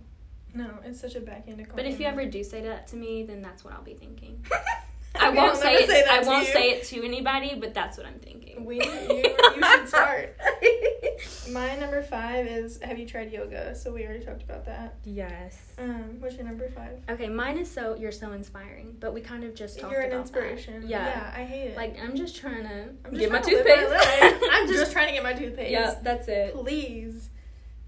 No, 0.52 0.68
it's 0.84 1.00
such 1.00 1.14
a 1.14 1.20
backhanded 1.20 1.66
compliment. 1.68 1.76
But 1.76 1.86
if 1.86 2.00
you 2.00 2.06
ever 2.06 2.24
do 2.26 2.42
say 2.42 2.62
that 2.62 2.88
to 2.88 2.96
me, 2.96 3.22
then 3.22 3.40
that's 3.40 3.62
what 3.64 3.72
I'll 3.72 3.82
be 3.84 3.94
thinking. 3.94 4.44
I 5.20 5.26
I 5.26 5.28
won't 5.30 5.50
I'll 5.50 5.56
say 5.56 5.74
it. 5.74 5.86
that 5.88 6.10
I 6.10 6.22
to 6.22 6.26
won't 6.28 6.46
you. 6.46 6.52
say 6.52 6.70
it 6.70 6.84
to 6.84 7.04
anybody, 7.04 7.54
but 7.58 7.74
that's 7.74 7.96
what 7.98 8.06
I'm 8.06 8.18
thinking. 8.18 8.64
We- 8.64 8.76
you- 8.76 8.82
you 8.82 9.62
should 9.62 9.88
start. 9.94 10.36
My 11.50 11.74
number 11.76 12.02
five 12.02 12.46
is 12.46 12.80
have 12.82 12.98
you 12.98 13.06
tried 13.06 13.32
yoga? 13.32 13.74
So 13.74 13.92
we 13.92 14.04
already 14.04 14.24
talked 14.24 14.42
about 14.42 14.64
that. 14.66 14.96
Yes. 15.04 15.56
Um, 15.78 16.16
what's 16.20 16.36
your 16.36 16.44
number 16.44 16.68
five? 16.70 16.98
Okay, 17.08 17.28
mine 17.28 17.58
is 17.58 17.70
so 17.70 17.96
you're 17.96 18.12
so 18.12 18.32
inspiring, 18.32 18.96
but 19.00 19.12
we 19.14 19.20
kind 19.20 19.44
of 19.44 19.54
just 19.54 19.78
talked 19.80 19.92
You're 19.92 20.02
an 20.02 20.12
about 20.12 20.32
that. 20.32 20.38
inspiration. 20.44 20.84
Yeah. 20.86 21.32
I 21.36 21.44
hate 21.44 21.68
it. 21.70 21.76
Like 21.76 21.98
I'm 22.02 22.14
just 22.16 22.36
trying 22.36 22.62
to 22.64 22.88
I'm 23.04 23.10
just 23.12 23.18
get 23.20 23.32
my 23.32 23.38
trying 23.40 23.56
to 23.56 23.62
live 23.64 23.78
toothpaste. 23.78 24.22
life. 24.42 24.42
I'm 24.52 24.68
just 24.68 24.92
trying 24.92 25.06
to 25.08 25.12
get 25.14 25.22
my 25.22 25.32
toothpaste. 25.32 25.70
Yeah, 25.70 25.94
that's 26.02 26.28
it. 26.28 26.54
Please. 26.54 27.30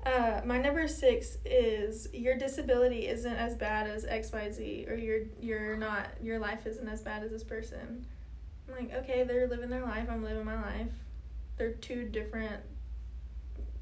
Uh, 0.04 0.40
my 0.44 0.58
number 0.58 0.88
six 0.88 1.38
is 1.44 2.08
your 2.12 2.36
disability 2.36 3.06
isn't 3.06 3.36
as 3.36 3.54
bad 3.54 3.86
as 3.88 4.04
X 4.04 4.32
Y 4.32 4.50
Z, 4.50 4.86
or 4.88 4.96
you're 4.96 5.20
you're 5.40 5.76
not 5.76 6.08
your 6.20 6.38
life 6.40 6.66
isn't 6.66 6.88
as 6.88 7.00
bad 7.02 7.22
as 7.22 7.30
this 7.30 7.44
person. 7.44 8.04
I'm 8.68 8.74
like, 8.86 8.94
okay, 9.04 9.22
they're 9.24 9.46
living 9.46 9.70
their 9.70 9.82
life. 9.84 10.08
I'm 10.10 10.24
living 10.24 10.44
my 10.44 10.60
life. 10.60 10.88
They're 11.56 11.72
two 11.72 12.08
different 12.08 12.62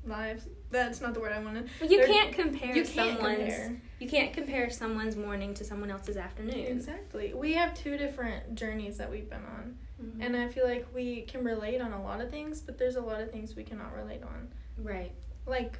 lives. 0.04 0.46
That's 0.70 1.00
not 1.00 1.14
the 1.14 1.20
word 1.20 1.32
I 1.32 1.42
wanted. 1.42 1.68
Well, 1.80 1.90
you 1.90 1.98
They're- 1.98 2.06
can't 2.06 2.32
compare 2.34 2.74
You 2.76 2.84
can't 2.84 3.18
someone's 3.18 3.36
compare. 3.38 3.82
you 3.98 4.08
can't 4.08 4.32
compare 4.32 4.70
someone's 4.70 5.16
morning 5.16 5.54
to 5.54 5.64
someone 5.64 5.90
else's 5.90 6.16
afternoon. 6.16 6.54
Exactly. 6.66 7.32
We 7.34 7.54
have 7.54 7.74
two 7.74 7.96
different 7.96 8.54
journeys 8.54 8.96
that 8.98 9.10
we've 9.10 9.28
been 9.28 9.44
on. 9.44 9.78
Mhm. 10.02 10.24
And 10.24 10.36
I 10.36 10.48
feel 10.48 10.66
like 10.66 10.86
we 10.94 11.22
can 11.22 11.44
relate 11.44 11.80
on 11.80 11.92
a 11.92 12.02
lot 12.02 12.20
of 12.20 12.30
things, 12.30 12.60
but 12.60 12.78
there's 12.78 12.96
a 12.96 13.00
lot 13.02 13.20
of 13.20 13.30
things 13.30 13.54
we 13.56 13.64
cannot 13.64 13.94
relate 13.94 14.22
on. 14.22 14.48
right. 14.78 15.12
Like, 15.46 15.78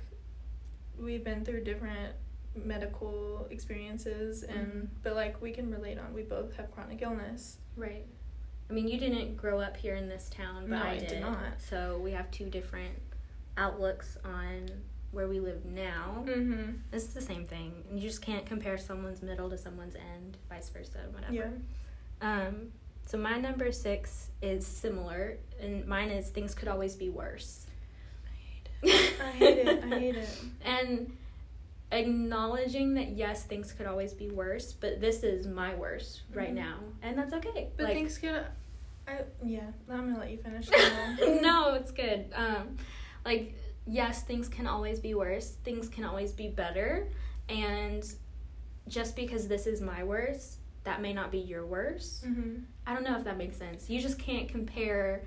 we've 1.00 1.25
been 1.25 1.45
through 1.45 1.64
different 1.64 2.14
medical 2.54 3.47
experiences, 3.50 4.42
and 4.42 4.66
Mhm. 4.73 4.88
but 5.02 5.14
like 5.14 5.40
we 5.40 5.52
can 5.52 5.71
relate 5.71 5.99
on. 5.99 6.12
We 6.12 6.23
both 6.23 6.54
have 6.57 6.71
chronic 6.73 7.00
illness. 7.02 7.59
Right. 7.76 8.07
I 8.69 8.73
mean, 8.73 8.87
you 8.88 8.99
didn't 8.99 9.37
grow 9.37 9.61
up 9.61 9.76
here 9.76 9.95
in 9.97 10.09
this 10.09 10.28
town, 10.30 10.62
but 10.69 10.76
No, 10.76 10.83
I 10.83 10.90
I 10.90 10.99
did. 10.99 11.09
did 11.09 11.21
not. 11.21 11.61
So 11.61 11.99
we 11.99 12.12
have 12.12 12.30
two 12.30 12.49
different 12.50 12.97
outlooks 13.57 14.16
on 14.25 14.69
where 15.12 15.26
we 15.26 15.40
live 15.40 15.64
now. 15.64 16.25
Mm-hmm. 16.26 16.76
It's 16.92 17.07
the 17.09 17.21
same 17.21 17.45
thing. 17.45 17.85
You 17.90 18.00
just 18.00 18.23
can't 18.23 18.47
compare 18.47 18.78
someone's 18.78 19.23
middle 19.23 19.50
to 19.50 19.59
someone's 19.59 19.97
end, 19.97 20.37
vice 20.49 20.69
versa, 20.69 20.99
whatever. 21.12 21.33
Yeah. 21.35 21.50
Um, 22.21 22.73
so 23.07 23.19
my 23.19 23.38
number 23.40 23.73
six 23.73 24.30
is 24.40 24.64
similar, 24.66 25.38
and 25.61 25.85
mine 25.87 26.11
is 26.11 26.30
things 26.30 26.54
could 26.54 26.69
always 26.69 26.95
be 26.95 27.09
worse. 27.09 27.66
I 28.84 29.30
hate 29.32 29.58
it. 29.58 29.84
I 29.84 29.99
hate 29.99 30.16
it. 30.16 30.28
And 30.64 31.12
acknowledging 31.92 32.94
that 32.94 33.10
yes, 33.10 33.44
things 33.44 33.72
could 33.72 33.87
always 33.87 34.12
be 34.14 34.30
worse, 34.30 34.72
but 34.72 35.00
this 35.00 35.22
is 35.22 35.46
my 35.46 35.75
worst 35.75 36.22
right 36.34 36.50
Mhm. 36.50 36.54
now, 36.54 36.78
and 37.02 37.18
that's 37.18 37.32
okay. 37.34 37.70
But 37.76 37.84
Like- 37.84 37.94
things 37.94 38.18
get. 38.18 38.52
I 39.08 39.25
yeah. 39.44 39.70
I'm 39.88 40.08
gonna 40.12 40.18
let 40.18 40.30
you 40.30 40.38
finish. 40.38 40.68
no, 41.42 41.75
it's 41.75 41.90
good. 41.90 42.26
Um, 42.34 42.76
like 43.25 43.54
yes, 43.87 44.22
things 44.22 44.49
can 44.49 44.66
always 44.66 45.00
be 45.00 45.14
worse. 45.14 45.56
Things 45.64 45.88
can 45.88 46.04
always 46.04 46.32
be 46.32 46.49
better, 46.49 47.08
and 47.49 48.04
just 48.88 49.16
because 49.16 49.49
this 49.49 49.66
is 49.66 49.80
my 49.80 50.04
worst, 50.04 50.58
that 50.84 51.00
may 51.02 51.12
not 51.12 51.30
be 51.30 51.38
your 51.38 51.66
worst. 51.66 52.25
mm-hmm. 52.25 52.62
I 52.87 52.94
don't 52.94 53.04
know 53.04 53.16
if 53.16 53.25
that 53.25 53.37
makes 53.37 53.56
sense. 53.56 53.88
You 53.90 54.00
just 54.00 54.18
can't 54.18 54.49
compare 54.49 55.25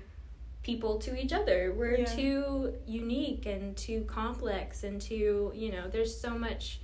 people 0.64 0.98
to 0.98 1.16
each 1.16 1.32
other. 1.32 1.72
We're 1.72 1.98
Yeah. 1.98 2.04
too 2.16 2.74
unique 2.86 3.46
and 3.46 3.76
too 3.76 4.02
complex 4.08 4.82
and 4.82 5.00
too, 5.00 5.52
you 5.54 5.70
know, 5.70 5.88
there's 5.88 6.18
so 6.18 6.36
much 6.36 6.80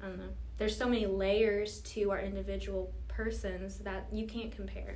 I 0.00 0.06
don't 0.06 0.18
know. 0.18 0.28
There's 0.58 0.76
so 0.76 0.88
many 0.88 1.06
layers 1.06 1.80
to 1.80 2.12
our 2.12 2.20
individual 2.20 2.92
persons 3.08 3.78
that 3.78 4.06
you 4.12 4.28
can't 4.28 4.52
compare. 4.52 4.94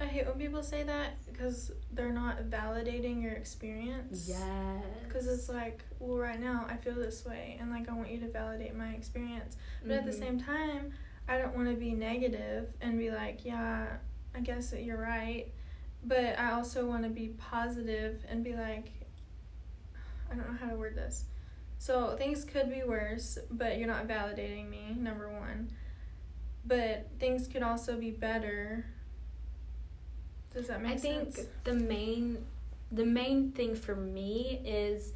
I 0.00 0.06
hate 0.06 0.26
when 0.26 0.38
people 0.38 0.62
say 0.62 0.84
that 0.84 1.22
because 1.30 1.70
they're 1.92 2.12
not 2.12 2.44
validating 2.44 3.20
your 3.22 3.32
experience. 3.32 4.26
Yes. 4.26 4.84
Because 5.06 5.26
it's 5.26 5.48
like, 5.50 5.82
well, 5.98 6.16
right 6.16 6.40
now 6.40 6.66
I 6.66 6.76
feel 6.76 6.94
this 6.94 7.26
way, 7.26 7.58
and 7.60 7.70
like 7.70 7.90
I 7.90 7.92
want 7.92 8.10
you 8.10 8.20
to 8.20 8.28
validate 8.28 8.74
my 8.74 8.90
experience. 8.92 9.56
But 9.82 9.96
at 9.98 10.04
the 10.06 10.12
Mhm. 10.12 10.18
same 10.18 10.40
time, 10.40 10.92
I 11.28 11.36
don't 11.36 11.54
want 11.54 11.68
to 11.68 11.74
be 11.76 11.92
negative 11.92 12.72
and 12.80 12.98
be 12.98 13.10
like, 13.10 13.44
yeah, 13.44 13.98
I 14.34 14.40
guess 14.40 14.70
that 14.70 14.82
you're 14.82 14.96
right. 14.96 15.52
But 16.04 16.38
I 16.38 16.52
also 16.52 16.86
want 16.86 17.02
to 17.02 17.08
be 17.08 17.28
positive 17.38 18.24
and 18.28 18.44
be 18.44 18.54
like, 18.54 18.90
I 20.30 20.34
don't 20.34 20.50
know 20.50 20.58
how 20.60 20.70
to 20.70 20.76
word 20.76 20.96
this. 20.96 21.24
So 21.78 22.16
things 22.16 22.44
could 22.44 22.70
be 22.70 22.82
worse, 22.82 23.38
but 23.50 23.78
you're 23.78 23.88
not 23.88 24.08
validating 24.08 24.68
me, 24.68 24.96
number 24.98 25.28
one. 25.28 25.70
But 26.66 27.08
things 27.18 27.46
could 27.46 27.62
also 27.62 27.96
be 27.96 28.10
better. 28.10 28.84
Does 30.52 30.66
that 30.68 30.82
make 30.82 30.98
sense? 30.98 31.04
I 31.04 31.40
think 31.40 31.48
the 31.64 31.74
main 31.74 32.44
the 32.90 33.04
main 33.04 33.52
thing 33.52 33.74
for 33.76 33.94
me 33.94 34.60
is 34.64 35.12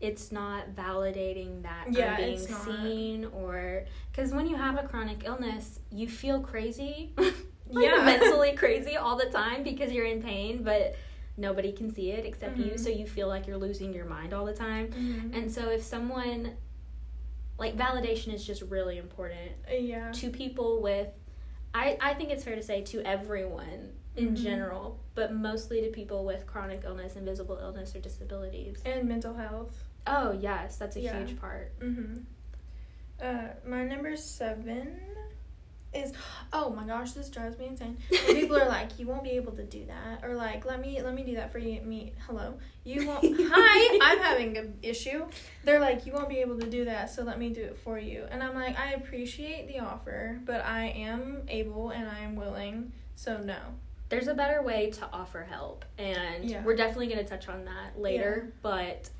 it's 0.00 0.32
not 0.32 0.74
validating 0.74 1.62
that 1.62 1.86
Yeah, 1.92 2.14
I'm 2.14 2.16
being 2.16 2.38
seen 2.38 3.24
or 3.26 3.84
because 4.10 4.32
when 4.32 4.48
you 4.48 4.56
have 4.56 4.76
a 4.76 4.86
chronic 4.86 5.22
illness, 5.24 5.78
you 5.90 6.08
feel 6.08 6.40
crazy, 6.40 7.12
like 7.72 7.84
Yeah. 7.86 8.04
mentally 8.04 8.52
crazy 8.52 8.96
all 8.96 9.16
the 9.16 9.26
time 9.30 9.62
because 9.62 9.92
you're 9.92 10.06
in 10.06 10.22
pain, 10.22 10.62
but 10.62 10.94
nobody 11.36 11.72
can 11.72 11.90
see 11.90 12.10
it 12.10 12.24
except 12.26 12.56
you. 12.58 12.72
Mhm. 12.72 12.78
So 12.80 12.90
you 12.90 13.06
feel 13.06 13.28
like 13.28 13.46
you're 13.46 13.56
losing 13.56 13.92
your 13.94 14.04
mind 14.04 14.32
all 14.34 14.44
the 14.44 14.54
time. 14.54 14.88
Mhm. 14.92 15.34
And 15.36 15.50
so 15.50 15.70
if 15.70 15.82
someone 15.82 16.52
like 17.58 17.76
validation 17.76 18.32
is 18.34 18.44
just 18.44 18.62
really 18.62 18.98
important 18.98 19.52
yeah. 19.70 20.12
to 20.12 20.30
people 20.30 20.80
with 20.82 21.08
I, 21.74 21.96
I 22.02 22.12
think 22.12 22.28
it's 22.30 22.44
fair 22.44 22.54
to 22.56 22.62
say 22.62 22.82
to 22.82 23.00
everyone 23.00 23.92
in 24.14 24.34
Mhm. 24.34 24.36
general, 24.36 25.00
but 25.14 25.32
mostly 25.32 25.80
to 25.80 25.88
people 25.88 26.22
with 26.26 26.46
chronic 26.46 26.82
illness, 26.84 27.16
invisible 27.16 27.56
illness, 27.56 27.96
or 27.96 28.00
disabilities. 28.00 28.82
And 28.84 29.08
mental 29.08 29.32
health. 29.32 29.82
Oh, 30.06 30.32
yes, 30.32 30.76
that's 30.76 30.96
a 30.96 31.00
Yeah. 31.00 31.16
huge 31.24 31.40
part. 31.40 31.72
Mm-hmm. 31.80 32.16
Uh, 33.22 33.48
my 33.66 33.84
number 33.86 34.14
seven 34.18 35.00
is 35.94 36.12
oh 36.52 36.70
my 36.70 36.84
gosh, 36.86 37.12
this 37.12 37.28
drives 37.28 37.58
me 37.58 37.66
insane. 37.66 37.96
When 38.10 38.34
people 38.36 38.56
are 38.56 38.68
like, 38.68 38.98
you 38.98 39.06
won't 39.06 39.24
be 39.24 39.30
able 39.32 39.52
to 39.52 39.64
do 39.64 39.84
that, 39.86 40.22
or 40.22 40.34
like, 40.34 40.64
let 40.64 40.80
me 40.80 41.00
let 41.02 41.14
me 41.14 41.22
do 41.22 41.34
that 41.36 41.50
for 41.52 41.58
you. 41.58 41.80
Me, 41.82 42.12
hello, 42.26 42.54
you 42.84 43.06
won't. 43.06 43.24
hi, 43.38 43.98
I'm 44.02 44.18
having 44.18 44.56
an 44.56 44.78
issue. 44.82 45.26
They're 45.64 45.80
like, 45.80 46.06
you 46.06 46.12
won't 46.12 46.28
be 46.28 46.38
able 46.38 46.58
to 46.60 46.66
do 46.68 46.84
that, 46.86 47.10
so 47.10 47.22
let 47.22 47.38
me 47.38 47.50
do 47.50 47.62
it 47.62 47.76
for 47.78 47.98
you. 47.98 48.24
And 48.30 48.42
I'm 48.42 48.54
like, 48.54 48.78
I 48.78 48.92
appreciate 48.92 49.68
the 49.68 49.80
offer, 49.80 50.40
but 50.44 50.64
I 50.64 50.86
am 50.88 51.42
able 51.48 51.90
and 51.90 52.08
I 52.08 52.20
am 52.20 52.36
willing, 52.36 52.92
so 53.16 53.38
no. 53.38 53.58
There's 54.08 54.28
a 54.28 54.34
better 54.34 54.62
way 54.62 54.90
to 54.90 55.08
offer 55.10 55.42
help, 55.42 55.86
and 55.96 56.44
Yeah. 56.44 56.62
we're 56.64 56.76
definitely 56.76 57.06
going 57.06 57.24
to 57.24 57.24
touch 57.24 57.48
on 57.48 57.64
that 57.64 57.98
later, 57.98 58.52
but 58.60 58.74
y- 58.74 59.10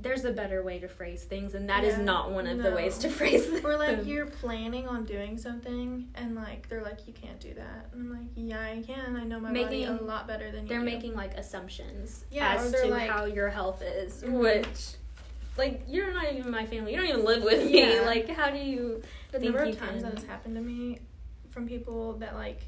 there's 0.00 0.24
a 0.24 0.32
better 0.32 0.62
way 0.62 0.78
to 0.80 0.88
phrase 0.88 1.24
things, 1.24 1.54
and 1.54 1.68
that 1.68 1.84
is 1.84 1.96
Yeah, 1.98 2.04
not 2.04 2.32
one 2.32 2.46
of 2.46 2.62
the 2.62 2.70
ways 2.72 2.98
to 2.98 3.08
phrase 3.08 3.50
them. 3.50 3.64
Or 3.64 3.76
like 3.76 4.04
you're 4.06 4.26
planning 4.26 4.88
on 4.88 5.04
doing 5.04 5.38
something, 5.38 6.08
and 6.14 6.34
like 6.34 6.68
they're 6.68 6.82
like, 6.82 7.06
you 7.06 7.12
can't 7.12 7.38
do 7.40 7.54
that. 7.54 7.88
And 7.92 8.02
I'm 8.02 8.10
like, 8.18 8.28
yeah, 8.34 8.60
I 8.60 8.82
can. 8.82 9.16
I 9.16 9.24
know 9.24 9.38
my 9.40 9.48
body 9.52 9.62
Making- 9.64 9.86
a 9.88 10.02
lot 10.02 10.26
better 10.26 10.50
than 10.50 10.62
you. 10.64 10.68
they're 10.68 10.78
do. 10.80 10.84
making 10.84 11.14
like 11.14 11.34
assumptions 11.34 12.24
Yeah, 12.30 12.54
as 12.54 12.72
to 12.72 12.86
like- 12.86 13.10
how 13.10 13.24
your 13.26 13.48
health 13.48 13.82
is, 13.82 14.22
Mhm. 14.22 14.32
which. 14.40 14.94
Like 15.58 15.82
you're 15.88 16.12
not 16.14 16.32
even 16.32 16.50
my 16.52 16.64
family. 16.64 16.92
You 16.92 16.98
don't 16.98 17.08
even 17.08 17.24
live 17.24 17.42
with 17.42 17.64
me. 17.70 17.80
Yeah. 17.96 18.02
Like 18.06 18.28
how 18.28 18.50
do 18.50 18.58
you 18.58 19.02
The 19.32 19.40
think 19.40 19.52
number 19.54 19.68
of 19.68 19.78
times 19.78 20.02
can- 20.02 20.10
that 20.10 20.14
has 20.14 20.24
happened 20.24 20.54
to 20.54 20.60
me 20.62 21.00
from 21.50 21.66
people 21.68 22.14
that 22.14 22.34
like 22.34 22.60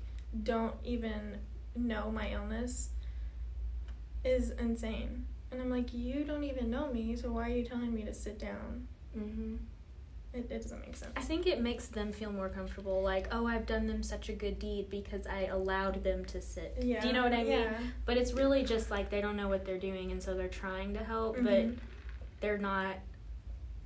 don't 0.43 0.75
even 0.85 1.39
know 1.75 2.11
my 2.11 2.31
illness 2.33 2.91
is 4.25 4.51
insane. 4.51 5.27
And 5.53 5.61
I'm 5.61 5.71
like, 5.71 5.93
you 5.93 6.25
don't 6.25 6.45
even 6.45 6.71
know 6.71 6.91
me, 6.93 7.15
so 7.15 7.31
why 7.31 7.47
are 7.49 7.53
you 7.55 7.65
telling 7.65 7.95
me 7.95 8.03
to 8.05 8.15
sit 8.15 8.39
down? 8.39 8.89
Mm-hmm. 9.17 9.57
It, 10.33 10.51
it 10.51 10.63
doesn't 10.63 10.81
make 10.81 10.97
sense. 10.97 11.13
I 11.15 11.21
think 11.21 11.47
it 11.47 11.61
makes 11.61 11.89
them 11.89 12.11
feel 12.11 12.33
more 12.33 12.49
comfortable. 12.49 13.03
Like, 13.03 13.29
oh, 13.33 13.47
I've 13.47 13.67
done 13.67 13.87
them 13.87 14.03
such 14.03 14.31
a 14.31 14.33
good 14.33 14.59
deed 14.59 14.89
because 14.89 15.27
I 15.27 15.43
allowed 15.45 16.03
them 16.03 16.25
to 16.27 16.41
sit. 16.41 16.75
Yeah. 16.81 17.03
Do 17.03 17.09
you 17.09 17.13
know 17.13 17.23
what 17.23 17.35
I 17.35 17.43
mean? 17.43 17.53
Yeah. 17.53 17.79
But 18.07 18.17
it's 18.17 18.33
really 18.33 18.65
just 18.65 18.91
like 18.91 19.11
they 19.11 19.21
don't 19.21 19.37
know 19.37 19.49
what 19.49 19.67
they're 19.67 19.77
doing, 19.79 20.11
and 20.11 20.23
so 20.23 20.35
they're 20.35 20.49
trying 20.49 20.95
to 20.95 21.05
help, 21.05 21.37
Mhm. 21.37 21.45
but 21.45 21.83
they're 22.41 22.57
not 22.57 22.95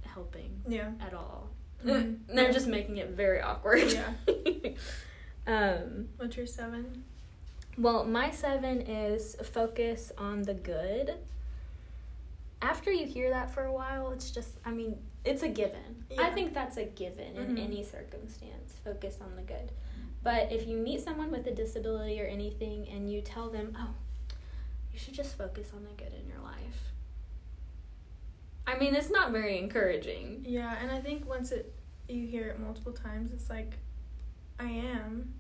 helping 0.05 0.63
Yeah. 0.69 0.93
at 1.01 1.13
all. 1.15 1.49
Mhm. 1.85 2.21
They're 2.29 2.53
just 2.53 2.69
making 2.69 2.97
it 2.97 3.11
very 3.11 3.41
awkward. 3.43 3.93
Yeah. 3.93 4.13
um. 5.47 6.09
What's 6.17 6.37
your 6.37 6.47
seven? 6.47 7.05
Well, 7.77 8.05
my 8.05 8.31
seven 8.31 8.81
is 8.81 9.37
focus 9.53 10.11
on 10.17 10.43
the 10.43 10.55
good. 10.55 11.15
After 12.63 12.91
you 12.91 13.07
hear 13.07 13.31
that 13.31 13.51
for 13.51 13.65
a 13.65 13.73
while, 13.73 14.11
it's 14.13 14.31
just, 14.31 14.57
I 14.65 14.71
mean, 14.71 14.97
it's 15.25 15.43
a 15.43 15.49
given. 15.49 16.05
I 16.19 16.31
think 16.31 16.55
that's 16.55 16.77
a 16.79 16.85
given 16.85 17.37
in 17.37 17.57
Mhm. 17.57 17.63
any 17.63 17.83
circumstance. 17.83 18.73
Focus 18.85 19.21
on 19.21 19.37
the 19.37 19.43
good. 19.43 19.73
But 20.23 20.51
if 20.51 20.67
you 20.67 20.77
meet 20.77 21.01
someone 21.03 21.31
with 21.31 21.47
a 21.47 21.53
disability 21.55 22.21
or 22.21 22.25
anything 22.27 22.89
and 22.89 23.11
you 23.13 23.21
tell 23.21 23.51
them, 23.51 23.77
oh, 23.79 23.95
you 24.93 24.99
should 24.99 25.15
just 25.15 25.37
focus 25.37 25.73
on 25.75 25.85
the 25.85 25.93
good 26.03 26.13
in 26.15 26.27
your 26.27 26.41
life. 26.41 26.93
I 28.67 28.77
mean, 28.79 28.95
it's 28.95 29.11
not 29.11 29.31
very 29.31 29.59
encouraging. 29.59 30.45
Yeah, 30.47 30.77
and 30.81 30.91
I 30.91 30.99
think 31.01 31.29
once 31.29 31.53
it 31.53 31.73
you 32.09 32.27
hear 32.27 32.49
it 32.49 32.59
multiple 32.59 32.93
times, 32.93 33.33
it's 33.33 33.51
like 33.51 33.79
I 34.59 34.71
am. 34.71 35.35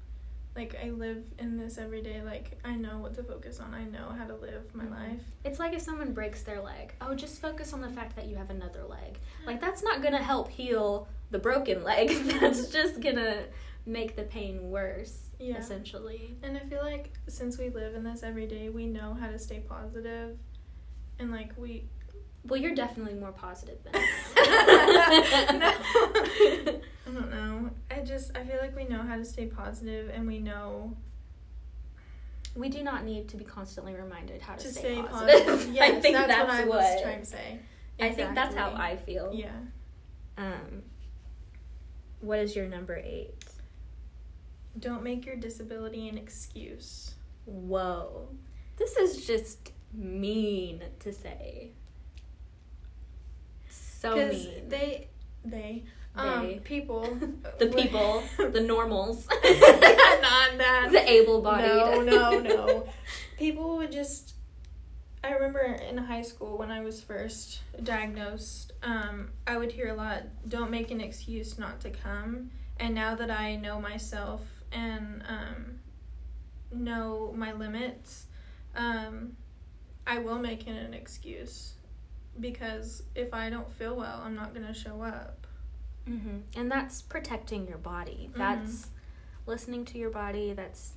Like 0.57 0.75
I 0.83 0.89
live 0.91 1.23
in 1.39 1.59
this 1.59 1.77
every 1.77 2.01
day. 2.03 2.23
Like 2.25 2.59
I 2.65 2.75
know 2.75 2.99
what 2.99 3.15
to 3.17 3.23
focus 3.23 3.61
on. 3.61 3.75
I 3.75 3.85
know 3.85 4.09
how 4.17 4.25
to 4.27 4.35
live 4.37 4.75
my 4.75 4.85
Mhm. 4.85 4.91
life. 4.91 5.23
It's 5.45 5.59
like 5.59 5.75
if 5.75 5.83
someone 5.83 6.13
breaks 6.15 6.43
their 6.43 6.63
leg. 6.63 6.95
Oh, 7.01 7.15
just 7.15 7.41
focus 7.43 7.73
on 7.75 7.83
the 7.83 7.91
fact 7.91 8.17
that 8.17 8.27
you 8.27 8.37
have 8.37 8.49
another 8.51 8.85
leg. 8.85 9.19
Like 9.47 9.61
that's 9.61 9.83
not 9.83 10.03
gonna 10.03 10.23
help 10.23 10.49
heal 10.49 11.09
the 11.31 11.39
broken 11.39 11.85
leg. 11.85 12.09
that's 12.41 12.69
just 12.73 13.01
gonna 13.01 13.45
make 13.85 14.17
the 14.17 14.23
pain 14.25 14.71
worse. 14.71 15.29
Yeah. 15.39 15.59
Essentially. 15.59 16.39
And 16.43 16.57
I 16.57 16.61
feel 16.61 16.83
like 16.83 17.13
since 17.29 17.59
we 17.59 17.69
live 17.69 17.95
in 17.95 18.03
this 18.05 18.23
every 18.23 18.47
day, 18.47 18.71
we 18.71 18.87
know 18.87 19.13
how 19.13 19.29
to 19.31 19.39
stay 19.39 19.61
positive, 19.61 20.39
and 21.19 21.31
like 21.31 21.53
we. 21.59 21.89
Well, 22.49 22.61
you're 22.61 22.75
definitely 22.75 23.15
more 23.15 23.33
positive 23.33 23.83
than 23.83 23.93
no, 23.93 24.00
I 24.03 25.62
I 27.07 27.12
don't 27.12 27.31
know. 27.31 27.71
I 27.91 28.00
just 28.00 28.37
I 28.37 28.45
feel 28.45 28.59
like 28.61 28.76
we 28.76 28.85
know 28.85 29.03
how 29.03 29.17
to 29.17 29.25
stay 29.25 29.47
positive, 29.47 30.11
and 30.15 30.26
we 30.26 30.38
know. 30.38 30.97
we 32.55 32.69
do 32.69 32.83
not 32.83 33.05
need 33.05 33.29
to 33.29 33.37
be 33.37 33.45
constantly 33.45 33.95
reminded 33.95 34.43
how 34.43 34.55
to, 34.55 34.62
to 34.62 34.69
stay, 34.69 34.81
stay 34.81 35.03
positive. 35.03 35.47
positive. 35.47 35.75
Yes, 35.75 35.97
I 35.97 36.00
think 36.00 36.17
that's, 36.17 36.29
that's, 36.29 36.49
what 36.49 36.61
I 36.61 36.65
what, 36.65 36.79
was 36.79 37.03
trying 37.03 37.21
to 37.21 37.26
say. 37.26 37.59
I 38.00 38.11
think 38.11 38.35
that's 38.35 38.55
how 38.55 38.73
I 38.75 38.97
feel. 38.97 39.31
Yeah. 39.35 39.50
Um, 40.38 40.83
what 42.21 42.38
is 42.38 42.55
your 42.55 42.67
number 42.67 42.97
eight? 42.97 43.35
Don't 44.79 45.03
make 45.03 45.25
your 45.25 45.37
disability 45.37 46.09
an 46.09 46.19
excuse. 46.19 47.15
Whoa, 47.47 48.29
this 48.76 48.97
is 48.97 49.26
just 49.26 49.73
mean 49.93 50.83
to 51.00 51.12
say. 51.12 51.73
So 54.00 54.15
Because 54.15 54.47
mean. 54.47 54.69
they, 54.69 55.09
they, 55.45 55.85
um, 56.15 56.47
They. 56.47 56.55
people, 56.65 57.03
the 57.59 57.67
people, 57.76 58.23
the 58.37 58.61
normals, 58.61 59.26
not 59.31 59.43
that. 60.59 60.88
the 60.93 61.11
able-bodied. 61.11 61.67
No, 61.67 62.00
no, 62.03 62.38
no. 62.41 62.88
People 63.38 63.76
would 63.79 63.93
just. 63.93 64.35
I 65.25 65.31
remember 65.33 65.61
in 65.61 65.97
high 65.99 66.23
school 66.23 66.57
when 66.57 66.71
I 66.71 66.83
was 66.83 67.00
first 67.00 67.62
diagnosed, 67.83 68.73
um, 68.83 69.31
I 69.47 69.57
would 69.57 69.73
hear 69.73 69.88
a 69.88 69.95
lot, 69.95 70.23
don't 70.47 70.71
make 70.71 70.91
an 70.93 71.00
excuse 71.00 71.59
not 71.59 71.81
to 71.81 71.91
come. 71.91 72.50
And 72.76 72.95
now 72.95 73.17
that 73.17 73.31
I 73.31 73.57
know 73.57 73.81
myself 73.81 74.43
and 74.71 75.25
um, 75.26 75.81
know 76.71 77.33
my 77.35 77.53
limits, 77.53 78.26
um, 78.76 79.33
I 80.07 80.19
will 80.19 80.38
make 80.38 80.69
it 80.69 80.76
an 80.76 80.95
excuse. 80.95 81.73
Because 82.40 83.02
if 83.14 83.33
I 83.35 83.50
don't 83.50 83.71
feel 83.73 83.97
well, 83.97 84.21
I'm 84.25 84.35
not 84.35 84.55
going 84.55 84.66
to 84.66 84.75
show 84.75 85.02
up. 85.02 85.47
hmm 86.07 86.38
And 86.57 86.71
that's 86.71 87.02
protecting 87.02 87.66
your 87.66 87.78
body. 87.78 88.31
Mhm. 88.33 88.37
That's 88.38 88.88
listening 89.47 89.85
to 89.87 89.99
your 89.99 90.11
body. 90.11 90.52
That's 90.52 90.93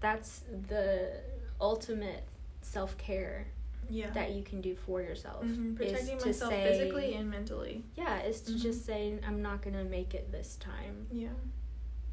that's 0.00 0.42
the 0.68 1.20
ultimate 1.60 2.24
self 2.60 2.96
care 2.98 3.48
Yeah. 3.90 4.10
that 4.10 4.32
you 4.32 4.42
can 4.42 4.60
do 4.60 4.74
for 4.76 5.00
yourself. 5.02 5.44
Mhm, 5.44 5.72
is 5.72 5.76
Protecting 5.92 6.16
myself 6.26 6.52
say- 6.52 6.68
physically 6.72 7.14
and 7.14 7.30
mentally. 7.30 7.84
Yeah, 7.96 8.20
is 8.22 8.40
to 8.42 8.56
just 8.58 8.84
say 8.84 9.18
I'm 9.26 9.42
not 9.42 9.62
gonna 9.62 9.84
make 9.84 10.14
it 10.14 10.30
this 10.30 10.56
time, 10.56 11.06
Yeah. 11.10 11.32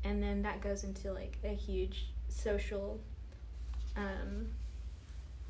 and 0.04 0.24
then 0.24 0.42
that 0.44 0.62
goes 0.62 0.84
into 0.84 1.12
like 1.14 1.38
a 1.44 1.50
huge 1.54 2.08
social 2.30 3.00
um, 3.96 4.52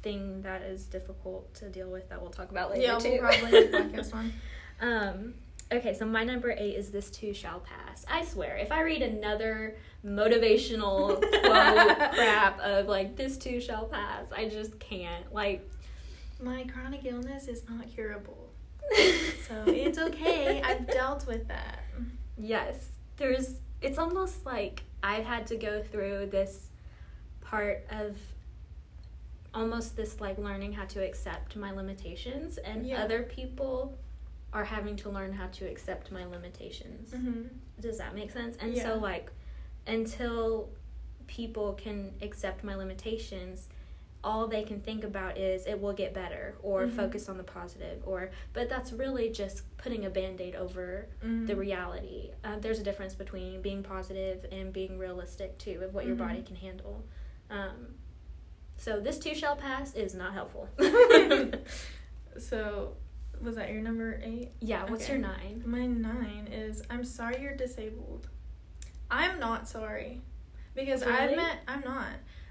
thing 0.06 0.42
that 0.44 0.62
is 0.62 0.86
difficult 0.86 1.54
to 1.56 1.68
deal 1.68 1.90
with 1.90 2.08
that 2.10 2.22
we'll 2.22 2.30
talk 2.32 2.52
about 2.52 2.70
later 2.70 2.84
Yeah, 2.84 2.98
too. 3.00 3.10
we'll 3.10 3.20
probably 3.20 3.68
podcast 3.68 4.14
on. 4.20 4.34
Um, 4.80 5.34
okay, 5.74 5.94
so 5.96 6.06
my 6.06 6.24
number 6.24 6.52
eight 6.58 6.76
is 6.76 6.92
this 6.92 7.10
too 7.10 7.34
shall 7.34 7.60
pass. 7.60 8.06
I 8.10 8.24
swear, 8.24 8.56
if 8.58 8.72
I 8.72 8.82
read 8.82 9.02
another 9.02 9.76
motivational 10.06 11.20
quote 11.44 12.14
crap 12.14 12.60
of 12.60 12.88
like 12.88 13.16
this 13.16 13.36
too 13.38 13.60
shall 13.60 13.86
pass, 13.86 14.28
I 14.36 14.48
just 14.48 14.80
can't. 14.80 15.34
Like, 15.34 15.68
My 16.42 16.64
chronic 16.66 17.02
illness 17.06 17.48
is 17.48 17.68
not 17.70 17.90
curable. 17.94 18.50
So 19.48 19.64
it's 19.68 19.98
okay. 19.98 20.62
I've 20.64 20.88
dealt 20.88 21.26
with 21.28 21.48
that. 21.48 21.80
yes, 22.38 22.90
there's. 23.18 23.60
It's 23.82 23.98
almost 24.00 24.46
like 24.46 24.84
I've 25.04 25.26
had 25.26 25.46
to 25.48 25.56
go 25.56 25.82
through 25.84 26.28
this 26.32 26.70
part 27.42 27.86
of 27.92 28.18
almost 29.56 29.96
this 29.96 30.20
like 30.22 30.38
learning 30.38 30.74
how 30.74 30.86
to 30.86 31.00
accept 31.04 31.56
my 31.56 31.72
limitations, 31.72 32.58
and 32.60 32.86
Yeah. 32.86 33.02
other 33.04 33.24
people 33.24 33.98
are 34.54 34.66
having 34.66 34.96
to 34.98 35.10
learn 35.10 35.34
how 35.34 35.48
to 35.48 35.66
accept 35.66 36.12
my 36.12 36.26
limitations. 36.26 37.12
Mm-hmm. 37.12 37.44
Does 37.80 37.98
that 37.98 38.14
make 38.16 38.32
sense? 38.32 38.56
And 38.58 38.74
Yeah. 38.76 38.84
so 38.84 38.98
like 39.00 39.32
until 39.88 40.70
people 41.28 41.74
can 41.74 42.14
accept 42.22 42.64
my 42.64 42.76
limitations, 42.76 43.68
all 44.24 44.48
they 44.48 44.64
can 44.64 44.82
think 44.82 45.04
about 45.04 45.38
is 45.38 45.66
it 45.68 45.80
will 45.80 45.94
get 45.94 46.14
better 46.14 46.56
or 46.64 46.86
Mhm. 46.88 46.92
focus 46.96 47.30
on 47.30 47.38
the 47.38 47.44
positive 47.44 48.02
or 48.08 48.32
but 48.54 48.68
that's 48.70 48.92
really 48.92 49.30
just 49.30 49.64
putting 49.78 50.06
a 50.06 50.10
band-aid 50.10 50.56
over 50.56 51.08
Mm-hmm. 51.24 51.46
the 51.46 51.56
reality. 51.56 52.32
Uh, 52.44 52.58
there's 52.60 52.80
a 52.80 52.84
difference 52.84 53.14
between 53.14 53.62
being 53.62 53.84
positive 53.84 54.46
and 54.52 54.74
being 54.74 54.98
realistic 54.98 55.58
too 55.60 55.82
of 55.84 55.94
what 55.94 56.06
your 56.08 56.16
Mhm. 56.16 56.20
body 56.28 56.42
can 56.42 56.56
handle. 56.56 57.04
Um, 57.52 57.96
so 58.78 59.00
this 59.00 59.18
too 59.20 59.34
shall 59.36 59.56
pass 59.56 59.94
is 59.96 60.14
not 60.14 60.34
helpful. 60.34 60.70
So, 62.38 62.98
was 63.42 63.56
that 63.56 63.72
your 63.72 63.82
number 63.82 64.20
eight? 64.24 64.52
yeah, 64.60 64.84
what's 64.90 65.06
Okay. 65.06 65.14
your 65.14 65.22
nine? 65.22 65.64
My 65.66 65.86
nine 65.86 66.50
is 66.52 66.84
I'm 66.90 67.04
sorry 67.06 67.42
you're 67.42 67.56
disabled. 67.56 68.28
I'm 69.10 69.40
not 69.40 69.70
sorry. 69.70 70.22
Because 70.74 71.02
I've 71.04 71.34
met, 71.36 71.60
I'm 71.68 71.82
not. 71.82 72.08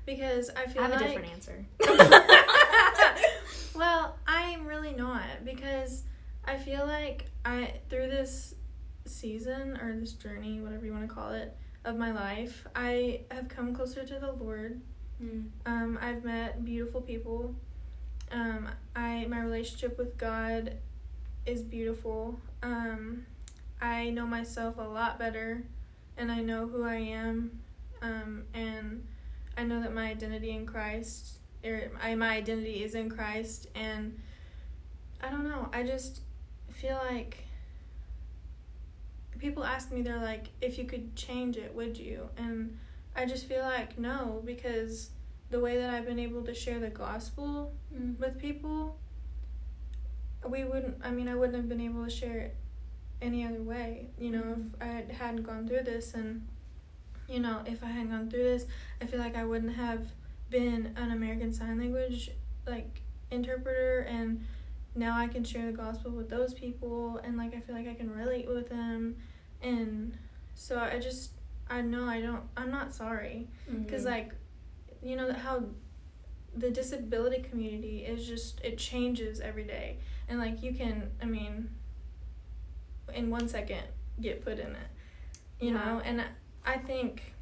Because 0.06 0.48
I 0.56 0.62
I 0.62 0.66
feel 0.66 0.82
have 0.82 0.92
like. 0.92 1.00
a 1.02 1.04
different 1.04 1.32
answer. 1.32 1.66
well, 3.74 4.16
I'm 4.26 4.66
really 4.66 4.94
not 4.94 5.44
because 5.44 6.04
I 6.44 6.56
feel 6.56 6.86
like 6.86 7.26
I 7.44 7.74
through 7.90 8.08
this 8.08 8.54
season 9.06 9.76
or 9.82 9.94
this 9.98 10.12
journey, 10.12 10.60
whatever 10.62 10.86
you 10.86 10.92
want 10.92 11.06
to 11.08 11.14
call 11.14 11.32
it, 11.32 11.54
of 11.84 11.96
my 11.96 12.12
life, 12.12 12.66
I 12.74 13.20
have 13.30 13.48
come 13.48 13.74
closer 13.74 14.04
to 14.04 14.18
the 14.18 14.32
Lord. 14.32 14.80
Mm. 15.22 15.46
Um, 15.66 15.98
I've 16.00 16.24
met 16.24 16.64
beautiful 16.64 17.00
people. 17.00 17.54
Um, 18.30 18.68
I 18.96 19.26
my 19.28 19.40
relationship 19.40 19.98
with 19.98 20.16
God 20.18 20.76
is 21.46 21.62
beautiful. 21.62 22.38
Um, 22.62 23.26
I 23.80 24.10
know 24.10 24.26
myself 24.26 24.78
a 24.78 24.82
lot 24.82 25.18
better, 25.18 25.62
and 26.16 26.32
I 26.32 26.40
know 26.40 26.66
who 26.66 26.84
I 26.84 26.96
am. 26.96 27.60
Um, 28.02 28.44
and 28.52 29.06
I 29.56 29.64
know 29.64 29.80
that 29.80 29.94
my 29.94 30.10
identity 30.10 30.50
in 30.50 30.66
Christ, 30.66 31.38
or 31.64 31.90
I, 32.02 32.14
my 32.14 32.36
identity 32.36 32.82
is 32.82 32.94
in 32.94 33.08
Christ, 33.10 33.68
and 33.74 34.20
I 35.22 35.30
don't 35.30 35.44
know. 35.44 35.68
I 35.72 35.82
just 35.84 36.20
feel 36.70 36.98
like 37.10 37.44
people 39.38 39.64
ask 39.64 39.92
me, 39.92 40.02
they're 40.02 40.18
like, 40.18 40.48
if 40.60 40.78
you 40.78 40.84
could 40.84 41.14
change 41.16 41.56
it, 41.56 41.74
would 41.74 41.96
you? 41.96 42.28
And 42.36 42.78
I 43.16 43.26
just 43.26 43.46
feel 43.46 43.62
like 43.62 43.98
no, 43.98 44.42
because 44.44 45.10
the 45.50 45.60
way 45.60 45.76
that 45.78 45.90
I've 45.90 46.06
been 46.06 46.18
able 46.18 46.42
to 46.42 46.54
share 46.54 46.80
the 46.80 46.90
gospel 46.90 47.72
Mm. 47.94 48.18
with 48.18 48.38
people, 48.38 48.98
we 50.48 50.64
wouldn't, 50.64 50.96
I 51.02 51.10
mean, 51.10 51.28
I 51.28 51.34
wouldn't 51.34 51.56
have 51.56 51.68
been 51.68 51.80
able 51.80 52.04
to 52.04 52.10
share 52.10 52.38
it 52.38 52.56
any 53.22 53.46
other 53.46 53.62
way, 53.62 54.10
you 54.18 54.30
know, 54.30 54.42
Mhm. 54.42 54.74
if 54.74 54.82
I 54.82 55.24
hadn't 55.24 55.42
gone 55.44 55.66
through 55.66 55.84
this. 55.84 56.12
And, 56.14 56.46
you 57.28 57.40
know, 57.40 57.62
if 57.66 57.82
I 57.82 57.86
hadn't 57.86 58.10
gone 58.10 58.28
through 58.30 58.42
this, 58.42 58.66
I 59.00 59.06
feel 59.06 59.20
like 59.20 59.36
I 59.36 59.44
wouldn't 59.44 59.74
have 59.76 60.12
been 60.50 60.92
an 60.96 61.10
American 61.10 61.52
Sign 61.52 61.78
Language, 61.78 62.30
like, 62.66 63.00
interpreter. 63.30 64.00
And 64.00 64.44
now 64.94 65.16
I 65.16 65.28
can 65.28 65.44
share 65.44 65.66
the 65.70 65.76
gospel 65.76 66.10
with 66.10 66.28
those 66.28 66.52
people. 66.52 67.18
And, 67.18 67.36
like, 67.36 67.54
I 67.54 67.60
feel 67.60 67.74
like 67.74 67.88
I 67.88 67.94
can 67.94 68.10
relate 68.10 68.48
with 68.48 68.68
them. 68.68 69.16
And 69.62 70.18
so 70.54 70.78
I 70.78 70.98
just, 70.98 71.32
I 71.68 71.80
know 71.80 72.04
I 72.06 72.20
don't, 72.20 72.42
I'm 72.56 72.70
not 72.70 72.92
sorry 72.94 73.48
because 73.70 74.02
Mhm. 74.02 74.10
like 74.10 74.32
you 75.02 75.16
know 75.16 75.32
how 75.32 75.62
the 76.56 76.70
disability 76.70 77.42
community 77.42 78.04
is 78.04 78.26
just 78.26 78.60
it 78.62 78.78
changes 78.78 79.40
every 79.40 79.64
day 79.64 79.98
and 80.28 80.38
like 80.38 80.62
you 80.62 80.72
can 80.72 81.10
i 81.20 81.24
mean 81.24 81.68
in 83.12 83.28
one 83.28 83.48
second 83.48 83.82
get 84.20 84.42
put 84.44 84.58
in 84.58 84.68
it 84.68 84.88
you 85.60 85.72
Yeah. 85.72 85.84
know 85.84 86.00
and 86.04 86.24
i 86.64 86.78
think 86.78 87.34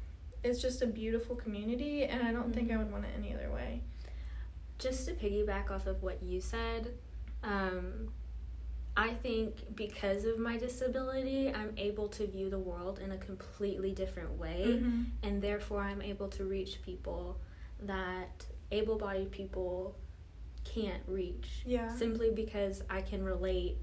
it's 0.43 0.61
just 0.61 0.81
a 0.81 0.87
beautiful 0.87 1.35
community 1.35 2.03
and 2.05 2.23
i 2.23 2.31
don't 2.33 2.53
think 2.53 2.69
i 2.71 2.73
Mhm. 2.73 2.79
would 2.79 2.91
want 2.91 3.05
it 3.05 3.11
any 3.15 3.33
other 3.33 3.49
way 3.51 3.81
just 4.79 5.05
to 5.07 5.13
piggyback 5.13 5.69
off 5.71 5.85
of 5.87 6.01
what 6.03 6.21
you 6.21 6.41
said, 6.41 6.93
um, 7.43 8.11
I 8.95 9.13
think 9.15 9.75
because 9.75 10.23
of 10.25 10.37
my 10.37 10.57
disability, 10.57 11.49
I'm 11.51 11.73
able 11.77 12.07
to 12.09 12.27
view 12.27 12.49
the 12.49 12.59
world 12.59 12.99
in 12.99 13.11
a 13.11 13.17
completely 13.17 13.91
different 13.91 14.31
way, 14.37 14.79
Mhm. 14.81 15.05
and 15.23 15.41
therefore 15.41 15.81
I'm 15.81 16.01
able 16.01 16.27
to 16.29 16.45
reach 16.45 16.81
people 16.83 17.39
that 17.81 18.45
able 18.71 18.97
bodied 18.97 19.31
people 19.31 19.95
can't 20.63 21.03
reach. 21.07 21.63
yeah 21.65 21.89
Simply 21.95 22.29
because 22.31 22.83
I 22.89 23.01
can 23.01 23.23
relate 23.23 23.77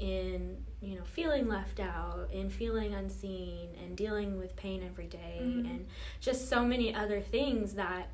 in, 0.00 0.64
you 0.80 0.96
know, 0.98 1.04
feeling 1.04 1.46
left 1.46 1.78
out 1.78 2.28
and 2.32 2.52
feeling 2.52 2.94
unseen 2.94 3.68
and 3.82 3.96
dealing 3.96 4.36
with 4.38 4.56
pain 4.56 4.82
every 4.82 5.06
day 5.06 5.38
Mhm. 5.40 5.70
and 5.70 5.86
just 6.20 6.48
so 6.48 6.64
many 6.64 6.92
other 6.94 7.20
things 7.20 7.74
that 7.74 8.08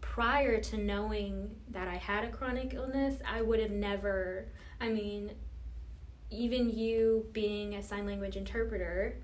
prior 0.00 0.60
to 0.60 0.76
knowing 0.76 1.54
that 1.68 1.86
I 1.86 1.96
had 1.96 2.24
a 2.24 2.30
chronic 2.30 2.74
illness, 2.74 3.20
I 3.24 3.42
would 3.42 3.60
have 3.60 3.70
never, 3.70 4.46
I 4.80 4.88
mean, 4.88 5.30
even 6.30 6.70
you 6.70 7.26
being 7.32 7.74
a 7.74 7.82
sign 7.82 8.06
language 8.06 8.36
interpreter, 8.36 9.14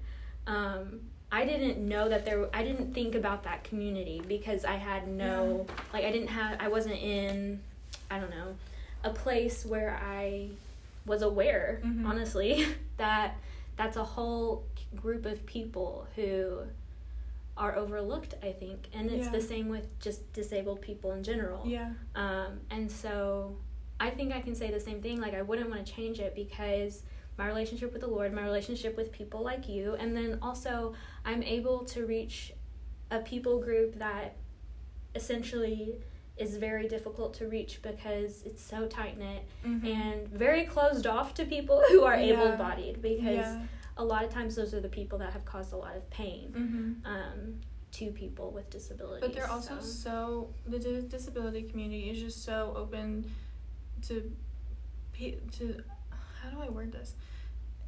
um, 0.47 1.01
I 1.31 1.45
didn't 1.45 1.79
know 1.79 2.09
that 2.09 2.25
there, 2.25 2.49
I 2.55 2.62
didn't 2.62 2.95
think 2.95 3.14
about 3.14 3.45
that 3.45 3.64
community 3.64 4.23
because 4.27 4.64
I 4.64 4.77
had 4.77 5.09
no, 5.09 5.66
like, 5.92 6.05
I 6.05 6.12
didn't 6.12 6.29
have, 6.29 6.61
I 6.61 6.69
wasn't 6.69 6.97
in, 6.97 7.61
I 8.11 8.19
don't 8.19 8.31
know, 8.31 8.55
a 9.05 9.11
place 9.11 9.64
where 9.66 9.99
I 10.03 10.49
was 11.05 11.23
aware, 11.23 11.81
Mhm. 11.85 12.07
honestly, 12.07 12.66
that 12.97 13.37
that's 13.77 13.97
a 13.97 14.05
whole 14.05 14.64
group 14.97 15.27
of 15.27 15.45
people 15.47 16.07
who 16.16 16.61
are 17.59 17.77
overlooked, 17.77 18.35
I 18.42 18.53
think. 18.53 18.88
And 18.95 19.11
it's 19.11 19.27
Yeah. 19.27 19.33
the 19.33 19.40
same 19.40 19.69
with 19.69 19.87
just 20.01 20.33
disabled 20.33 20.81
people 20.81 21.12
in 21.12 21.23
general. 21.23 21.62
Yeah. 21.66 21.92
Um, 22.14 22.61
and 22.71 22.90
so 22.90 23.57
I 23.98 24.11
think 24.11 24.32
I 24.35 24.40
can 24.40 24.54
say 24.54 24.70
the 24.70 24.80
same 24.80 25.00
thing. 25.00 25.20
Like, 25.20 25.35
I 25.35 25.42
wouldn't 25.42 25.70
want 25.70 25.85
to 25.87 25.92
change 25.92 26.20
it 26.20 26.35
because 26.35 27.02
my 27.38 27.46
relationship 27.46 27.92
with 27.92 28.02
the 28.02 28.09
Lord, 28.09 28.32
my 28.32 28.42
relationship 28.44 28.96
with 28.96 29.12
people 29.12 29.42
like 29.42 29.68
you, 29.68 29.94
and 29.94 30.16
then 30.16 30.38
also 30.42 30.94
I'm 31.24 31.42
able 31.42 31.85
to 31.87 32.06
reach 32.06 32.52
a 33.11 33.20
people 33.20 33.61
group 33.61 33.98
that 33.98 34.37
essentially 35.14 35.98
is 36.37 36.56
very 36.59 36.87
difficult 36.88 37.32
to 37.35 37.48
reach 37.48 37.80
because 37.82 38.42
it's 38.44 38.62
so 38.62 38.87
tight 38.87 39.16
knit 39.18 39.42
Mhm. 39.64 39.87
and 39.87 40.28
very 40.28 40.64
closed 40.64 41.06
off 41.06 41.32
to 41.35 41.44
people 41.46 41.82
who 41.88 42.02
are 42.04 42.16
Yeah. 42.16 42.35
able 42.42 42.56
bodied 42.56 43.00
because 43.00 43.22
yeah. 43.37 43.62
a 43.96 44.04
lot 44.04 44.22
of 44.24 44.30
times 44.30 44.54
those 44.56 44.74
are 44.74 44.80
the 44.80 44.88
people 44.90 45.18
that 45.18 45.32
have 45.32 45.44
caused 45.46 45.72
a 45.72 45.76
lot 45.76 45.96
of 45.96 46.09
pain 46.11 46.52
Mm-hmm. 46.54 47.06
um, 47.06 47.61
to 47.92 48.11
people 48.11 48.50
with 48.50 48.68
disabilities. 48.68 49.22
But 49.22 49.32
they're 49.32 49.50
also 49.50 49.76
so. 49.80 49.80
so 49.80 50.54
the 50.66 50.78
di- 50.78 51.09
disability 51.09 51.62
community 51.62 52.11
is 52.11 52.20
just 52.20 52.44
so 52.44 52.74
open 52.76 53.30
to 54.09 54.33
to 55.53 55.83
how 56.42 56.51
do 56.51 56.61
I 56.61 56.69
word 56.69 56.92
this? 56.92 57.14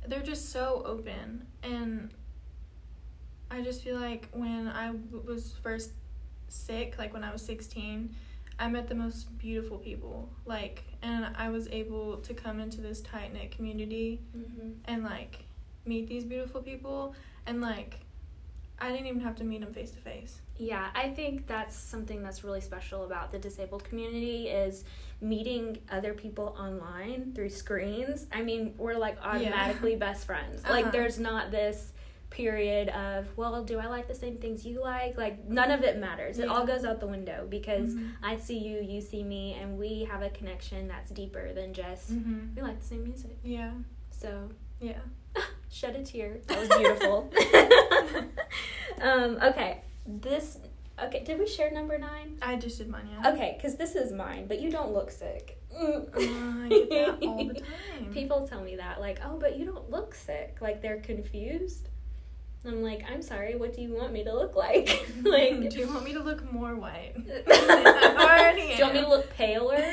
They're 0.07 0.23
just 0.23 0.51
so 0.51 0.83
open 0.87 1.47
and 1.63 2.11
I 3.51 3.61
just 3.63 3.83
feel 3.83 3.97
like 3.99 4.29
when 4.33 4.69
I 4.69 4.93
was 5.27 5.55
first 5.63 5.91
sick, 6.49 6.97
like 6.99 7.13
when 7.13 7.25
I 7.25 7.33
was 7.33 7.43
16, 7.43 8.15
I 8.59 8.69
met 8.69 8.89
the 8.89 8.95
most 8.95 9.37
beautiful 9.39 9.79
people. 9.79 10.31
Like 10.47 10.85
and 11.03 11.27
I 11.37 11.51
was 11.51 11.69
able 11.69 12.17
to 12.19 12.35
come 12.35 12.61
into 12.61 12.81
this 12.81 13.01
tight-knit 13.03 13.51
community 13.53 14.21
Mhm. 14.37 14.75
and 14.87 15.05
like 15.05 15.45
meet 15.85 16.09
these 16.09 16.25
beautiful 16.25 16.63
people 16.63 17.15
and 17.47 17.61
like 17.61 18.01
I 18.81 18.93
didn't 18.93 19.07
even 19.07 19.21
have 19.23 19.35
to 19.37 19.45
meet 19.45 19.61
them 19.61 19.73
face 19.73 19.91
to 19.93 19.99
face. 19.99 20.41
Yeah, 20.57 20.91
I 20.95 21.09
think 21.11 21.47
that's 21.49 21.77
something 21.77 22.23
that's 22.23 22.45
really 22.45 22.61
special 22.61 23.05
about 23.05 23.33
the 23.33 23.39
disabled 23.39 23.83
community 23.85 24.49
is 24.49 24.85
meeting 25.21 25.79
other 25.91 26.15
people 26.15 26.57
online 26.59 27.33
through 27.35 27.49
screens. 27.51 28.27
I 28.33 28.43
mean, 28.43 28.75
we're 28.79 28.95
like 28.97 29.19
automatically 29.23 29.97
best 29.97 30.25
friends. 30.27 30.63
Like 30.65 30.85
Uh-huh. 30.87 30.91
there's 30.93 31.19
not 31.19 31.51
this 31.51 31.93
period 32.31 32.89
of, 32.91 33.27
well, 33.37 33.65
do 33.65 33.79
I 33.79 33.87
like 33.87 34.07
the 34.07 34.15
same 34.15 34.37
things 34.37 34.65
you 34.67 34.81
like? 34.83 35.17
Like 35.17 35.49
none 35.49 35.71
of 35.71 35.83
it 35.83 35.97
matters. 35.99 36.39
It 36.39 36.47
all 36.49 36.67
goes 36.67 36.85
out 36.85 37.01
the 37.01 37.07
window 37.07 37.47
because 37.49 37.95
Mhm. 37.95 38.11
I 38.23 38.37
see 38.37 38.59
you, 38.59 38.81
you 38.83 39.01
see 39.01 39.25
me, 39.25 39.55
and 39.55 39.79
we 39.79 40.05
have 40.05 40.23
a 40.23 40.29
connection 40.31 40.87
that's 40.89 41.11
deeper 41.11 41.53
than 41.55 41.73
just 41.73 42.13
Mm-hmm. 42.13 42.55
we 42.55 42.63
like 42.63 42.79
the 42.81 42.87
same 42.87 43.05
music. 43.05 43.39
Yeah. 43.43 43.73
So 44.11 44.51
Yeah. 44.81 45.01
shed 45.71 45.97
a 45.97 46.05
tear. 46.05 46.39
That 46.47 46.59
was 46.61 46.69
beautiful. 46.69 47.33
um, 49.03 49.39
okay, 49.43 49.81
this. 50.07 50.59
Okay, 51.05 51.23
did 51.25 51.39
we 51.39 51.47
share 51.47 51.71
number 51.71 51.97
nine? 51.99 52.39
I 52.43 52.57
just 52.57 52.79
did 52.79 52.89
mine, 52.89 53.09
yeah. 53.11 53.33
Okay, 53.33 53.55
because 53.57 53.77
this 53.77 53.95
is 53.95 54.13
mine, 54.13 54.47
but 54.47 54.61
you 54.61 54.71
don't 54.71 54.93
look 54.93 55.11
sick. 55.11 55.61
Uh, 55.73 56.01
I 56.15 56.69
get 56.69 56.91
that 56.91 57.19
all 57.23 57.47
the 57.47 57.55
time. 58.01 58.13
People 58.13 58.47
tell 58.49 58.63
me 58.63 58.77
that, 58.77 59.01
like, 59.01 59.21
oh, 59.25 59.39
but 59.39 59.57
you 59.57 59.65
don't 59.65 59.91
look 59.91 60.15
sick. 60.15 60.59
Like, 60.61 60.83
they're 60.83 61.01
confused. 61.01 61.89
I'm 62.65 62.83
like, 62.83 63.05
I'm 63.09 63.23
sorry, 63.23 63.55
what 63.55 63.75
do 63.75 63.83
you 63.83 63.95
want 63.95 64.13
me 64.13 64.25
to 64.25 64.35
look 64.35 64.57
like? 64.57 65.07
like, 65.23 65.71
do 65.71 65.79
you 65.79 65.87
want 65.87 66.05
me 66.05 66.13
to 66.15 66.23
look 66.23 66.51
more 66.53 66.75
white? 66.75 67.15
Do 67.15 67.33
you 67.33 68.85
want 68.85 68.95
me 68.95 69.01
to 69.01 69.09
look 69.09 69.31
paler? 69.35 69.93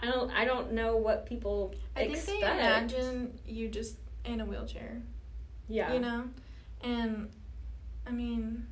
I 0.00 0.10
don't. 0.10 0.30
I 0.32 0.44
don't 0.44 0.72
know 0.72 0.96
what 0.96 1.26
people 1.26 1.74
I 1.94 2.08
think 2.08 2.26
they 2.26 2.38
imagine 2.38 3.38
you 3.46 3.68
just 3.68 3.96
in 4.24 4.40
a 4.40 4.44
wheelchair, 4.44 5.02
yeah. 5.68 5.92
you 5.92 6.00
know? 6.00 6.24
And 6.82 7.30
I 8.06 8.10
mean, 8.10 8.66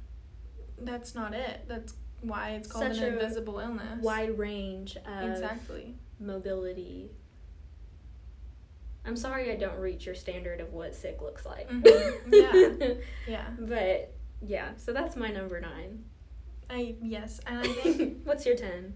that's 0.78 1.14
not 1.14 1.34
it. 1.34 1.64
That's 1.68 1.94
why 2.22 2.50
it's 2.50 2.70
called 2.70 2.84
Such 2.84 2.98
an 2.98 3.12
invisible 3.14 3.58
illness. 3.60 4.02
wide 4.02 4.38
range 4.38 4.96
of 4.96 5.30
Exactly. 5.30 5.94
mobility. 6.18 7.10
I'm 9.04 9.16
sorry 9.16 9.50
I 9.50 9.56
don't 9.56 9.78
reach 9.78 10.04
your 10.04 10.14
standard 10.14 10.60
of 10.60 10.72
what 10.72 10.94
sick 10.94 11.22
looks 11.22 11.46
like. 11.46 11.68
Mhm. 11.70 12.22
Yeah. 12.30 12.94
Yeah. 13.26 13.50
but 13.58 14.12
yeah, 14.42 14.70
so 14.76 14.92
that's 14.92 15.16
my 15.16 15.30
number 15.30 15.60
nine. 15.60 16.04
I 16.68 16.96
yes, 17.02 17.40
and 17.46 17.60
I 17.60 17.62
think 17.82 18.18
What's 18.24 18.44
your 18.44 18.56
ten? 18.56 18.94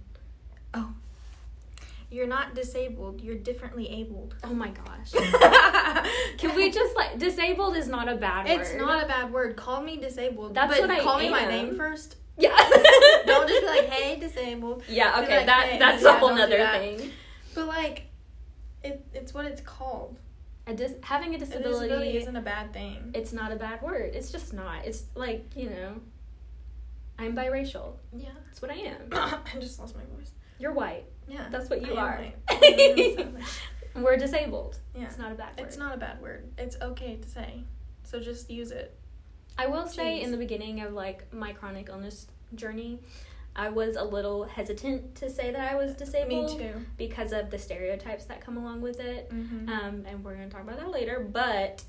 You're 2.15 2.29
not 2.29 2.55
disabled. 2.55 3.21
You're 3.21 3.35
differently 3.35 3.89
abled. 3.91 4.37
Oh 4.45 4.55
my 4.55 4.69
gosh. 4.69 5.11
Can 6.39 6.55
we 6.55 6.71
just 6.71 6.95
like 6.95 7.19
disabled 7.19 7.77
is 7.77 7.89
not 7.89 8.09
a 8.09 8.15
bad 8.15 8.47
word. 8.47 8.61
It's 8.61 8.75
not 8.75 9.03
a 9.03 9.07
bad 9.07 9.33
word. 9.33 9.57
Call 9.57 9.83
me 9.83 9.97
disabled. 9.97 10.55
That's 10.55 10.73
but 10.79 10.83
what 10.83 10.91
I 10.91 11.01
call 11.01 11.19
me 11.19 11.29
my 11.29 11.45
name 11.45 11.77
first. 11.77 12.17
Yeah. 12.39 12.51
Don't 13.27 13.49
just 13.49 13.63
be 13.63 13.67
like, 13.67 13.89
"Hey, 13.89 14.19
disabled." 14.21 14.85
Yeah, 14.89 15.21
okay, 15.23 15.39
like, 15.39 15.47
that 15.47 15.67
hey, 15.71 15.79
that's 15.79 16.03
yeah, 16.05 16.17
a 16.17 16.19
whole 16.19 16.35
nother 16.35 16.67
thing. 16.69 17.11
But 17.55 17.67
like, 17.67 18.07
it 18.85 19.05
it's 19.13 19.35
what 19.35 19.47
it's 19.47 19.61
called. 19.61 20.17
A 20.67 20.75
dis- 20.75 20.95
having 21.03 21.33
a 21.33 21.37
A 21.37 21.41
disability, 21.41 21.89
disability 21.89 22.17
isn't 22.17 22.37
a 22.37 22.41
bad 22.41 22.73
thing. 22.73 23.11
it's 23.13 23.33
not 23.33 23.53
a 23.53 23.57
bad 23.57 23.83
word. 23.83 24.15
It's 24.15 24.31
just 24.33 24.53
not. 24.55 24.87
It's 24.87 25.05
like, 25.15 25.45
you 25.55 25.69
know, 25.69 26.01
I'm 27.19 27.37
biracial. 27.37 27.95
Yeah. 28.17 28.31
That's 28.47 28.63
what 28.63 28.71
I 28.71 28.77
am. 28.77 29.09
I 29.13 29.59
just 29.61 29.79
lost 29.79 29.95
my 29.95 30.03
voice. 30.17 30.31
You're 30.59 30.73
white. 30.73 31.05
Yeah. 31.29 31.47
That's 31.51 31.71
what 31.71 31.83
you 31.87 31.95
I 31.97 32.01
are. 32.01 32.27
am. 32.51 33.39
We're 33.97 34.17
disabled. 34.17 34.79
Yeah. 34.95 35.05
It's 35.05 35.19
not 35.19 35.33
a 35.33 35.35
bad 35.35 35.57
word. 35.59 35.67
It's 35.67 35.77
not 35.77 35.95
a 35.95 35.99
bad 35.99 36.21
word. 36.21 36.51
It's 36.59 36.77
okay 36.81 37.17
to 37.17 37.29
say. 37.29 37.63
So 38.03 38.21
just 38.21 38.51
use 38.51 38.71
it. 38.71 38.99
I 39.57 39.67
will 39.67 39.87
say 39.87 40.21
in 40.21 40.31
the 40.33 40.37
beginning 40.37 40.81
of 40.81 40.93
like 40.93 41.33
my 41.33 41.53
chronic 41.53 41.89
illness 41.89 42.27
journey, 42.55 42.99
I 43.57 43.69
was 43.69 43.95
a 43.95 44.03
little 44.03 44.45
hesitant 44.45 45.15
to 45.17 45.31
say 45.31 45.53
that 45.53 45.73
I 45.73 45.77
was 45.77 45.95
disabled 45.95 46.59
Me 46.59 46.67
too. 46.67 46.75
because 46.97 47.33
of 47.33 47.51
the 47.51 47.59
stereotypes 47.59 48.25
that 48.25 48.41
come 48.41 48.57
along 48.57 48.83
with 48.83 48.99
it. 48.99 49.31
Mm-hmm. 49.31 49.69
Um, 49.69 50.05
and 50.09 50.25
we're 50.25 50.35
going 50.35 50.49
to 50.49 50.53
talk 50.53 50.65
about 50.65 50.79
that 50.79 50.91
later, 50.91 51.21
but 51.21 51.85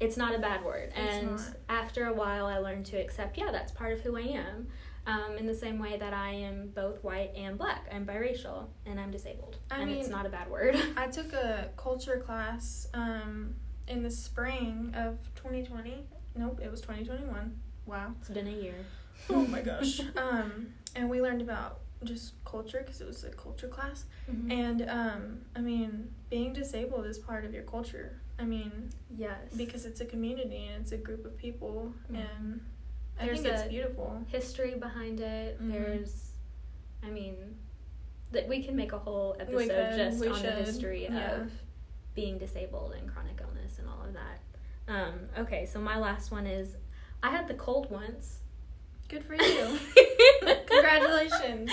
it's 0.00 0.16
not 0.16 0.34
a 0.34 0.38
bad 0.38 0.64
word. 0.64 0.92
It's 0.96 0.96
and 0.96 1.30
not. 1.32 1.42
after 1.68 2.06
a 2.06 2.12
while, 2.14 2.46
I 2.46 2.56
learned 2.56 2.86
to 2.86 2.96
accept, 2.96 3.36
yeah, 3.36 3.50
that's 3.52 3.70
part 3.70 3.92
of 3.92 4.00
who 4.00 4.16
I 4.16 4.22
am. 4.22 4.68
Um, 5.10 5.36
in 5.38 5.46
the 5.46 5.54
same 5.54 5.78
way 5.78 5.96
that 5.98 6.12
I 6.14 6.30
am 6.30 6.68
both 6.74 7.02
white 7.02 7.32
and 7.36 7.58
black. 7.58 7.86
I'm 7.92 8.06
biracial 8.06 8.66
and 8.86 9.00
I'm 9.00 9.10
disabled. 9.10 9.56
I 9.70 9.80
and 9.80 9.90
it's 9.90 10.08
not 10.08 10.24
a 10.26 10.28
bad 10.28 10.50
word. 10.50 10.76
I 10.96 11.08
took 11.08 11.32
a 11.32 11.70
culture 11.76 12.18
class 12.24 12.86
um, 12.94 13.54
in 13.88 14.02
the 14.02 14.10
spring 14.10 14.92
of 14.96 15.18
2020. 15.34 16.04
Nope, 16.36 16.60
it 16.62 16.70
was 16.70 16.80
2021. 16.80 17.58
Wow. 17.86 18.14
it's 18.20 18.28
been 18.30 18.46
a 18.46 18.50
year. 18.50 18.74
Oh 19.28 19.44
my 19.46 19.60
gosh. 19.60 20.00
um, 20.16 20.68
and 20.96 21.10
we 21.10 21.20
learned 21.20 21.42
about 21.42 21.80
just 22.04 22.42
culture 22.46 22.78
because 22.84 23.00
it 23.02 23.06
was 23.06 23.22
a 23.24 23.30
culture 23.30 23.68
class. 23.68 24.04
Mhm. 24.30 24.50
And 24.50 24.88
um, 24.88 25.40
I 25.54 25.60
mean, 25.60 26.08
being 26.30 26.52
disabled 26.54 27.04
is 27.06 27.18
part 27.18 27.44
of 27.44 27.52
your 27.52 27.64
culture. 27.64 28.20
I 28.38 28.44
mean, 28.44 28.88
yes. 29.14 29.36
because 29.56 29.84
it's 29.84 30.00
a 30.00 30.06
community 30.06 30.68
and 30.72 30.80
it's 30.82 30.92
a 30.92 30.96
group 30.96 31.26
of 31.26 31.36
people, 31.36 31.92
Mhm. 32.10 32.24
and 32.24 32.60
I 33.20 33.26
There's 33.26 33.42
think 33.42 33.54
it's 33.54 33.66
a- 33.66 33.68
beautiful. 33.68 34.24
history 34.28 34.74
behind 34.74 35.20
it. 35.20 35.60
Mhm. 35.62 35.72
There's, 35.72 36.32
I 37.02 37.10
mean, 37.10 37.56
that 38.32 38.48
we 38.48 38.62
can 38.62 38.76
make 38.76 38.92
a 38.92 38.98
whole 38.98 39.36
episode 39.38 39.68
could, 39.68 39.96
just 39.96 40.24
on 40.26 40.42
the 40.42 40.50
history 40.52 41.04
yeah. 41.04 41.40
of 41.42 41.52
being 42.14 42.38
disabled 42.38 42.94
and 42.98 43.08
chronic 43.12 43.40
illness 43.40 43.78
and 43.78 43.88
all 43.88 44.02
of 44.06 44.14
that. 44.14 44.40
Um, 44.88 45.28
okay, 45.38 45.66
so 45.66 45.80
my 45.80 45.98
last 45.98 46.30
one 46.30 46.46
is 46.46 46.76
I 47.22 47.30
had 47.30 47.46
the 47.48 47.54
cold 47.54 47.90
once. 47.90 48.38
Good 49.08 49.24
for 49.24 49.34
you. 49.42 49.78
Congratulations. 50.66 51.70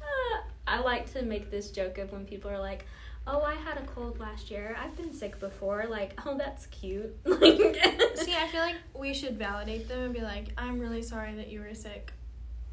Uh, 0.00 0.38
I 0.66 0.80
like 0.80 1.12
to 1.12 1.22
make 1.22 1.50
this 1.50 1.70
joke 1.70 1.98
of 1.98 2.12
when 2.12 2.24
people 2.24 2.50
are 2.50 2.58
like, 2.58 2.86
"Oh, 3.26 3.42
I 3.42 3.54
had 3.54 3.78
a 3.78 3.86
cold 3.86 4.18
last 4.20 4.50
year. 4.50 4.76
I've 4.80 4.96
been 4.96 5.12
sick 5.12 5.38
before." 5.40 5.86
Like, 5.88 6.18
"Oh, 6.26 6.36
that's 6.36 6.66
cute." 6.66 7.16
Like, 7.24 7.76
See, 8.16 8.34
I 8.34 8.46
feel 8.48 8.60
like 8.60 8.76
we 8.94 9.12
should 9.14 9.36
validate 9.38 9.88
them 9.88 10.00
and 10.00 10.14
be 10.14 10.20
like, 10.20 10.48
I'm 10.56 10.78
really 10.78 11.02
sorry 11.02 11.34
that 11.34 11.48
you 11.48 11.60
were 11.60 11.74
sick. 11.74 12.12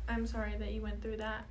I'm 0.07 0.25
sorry 0.25 0.55
that 0.57 0.71
you 0.71 0.81
went 0.81 1.01
through 1.01 1.17
that. 1.17 1.45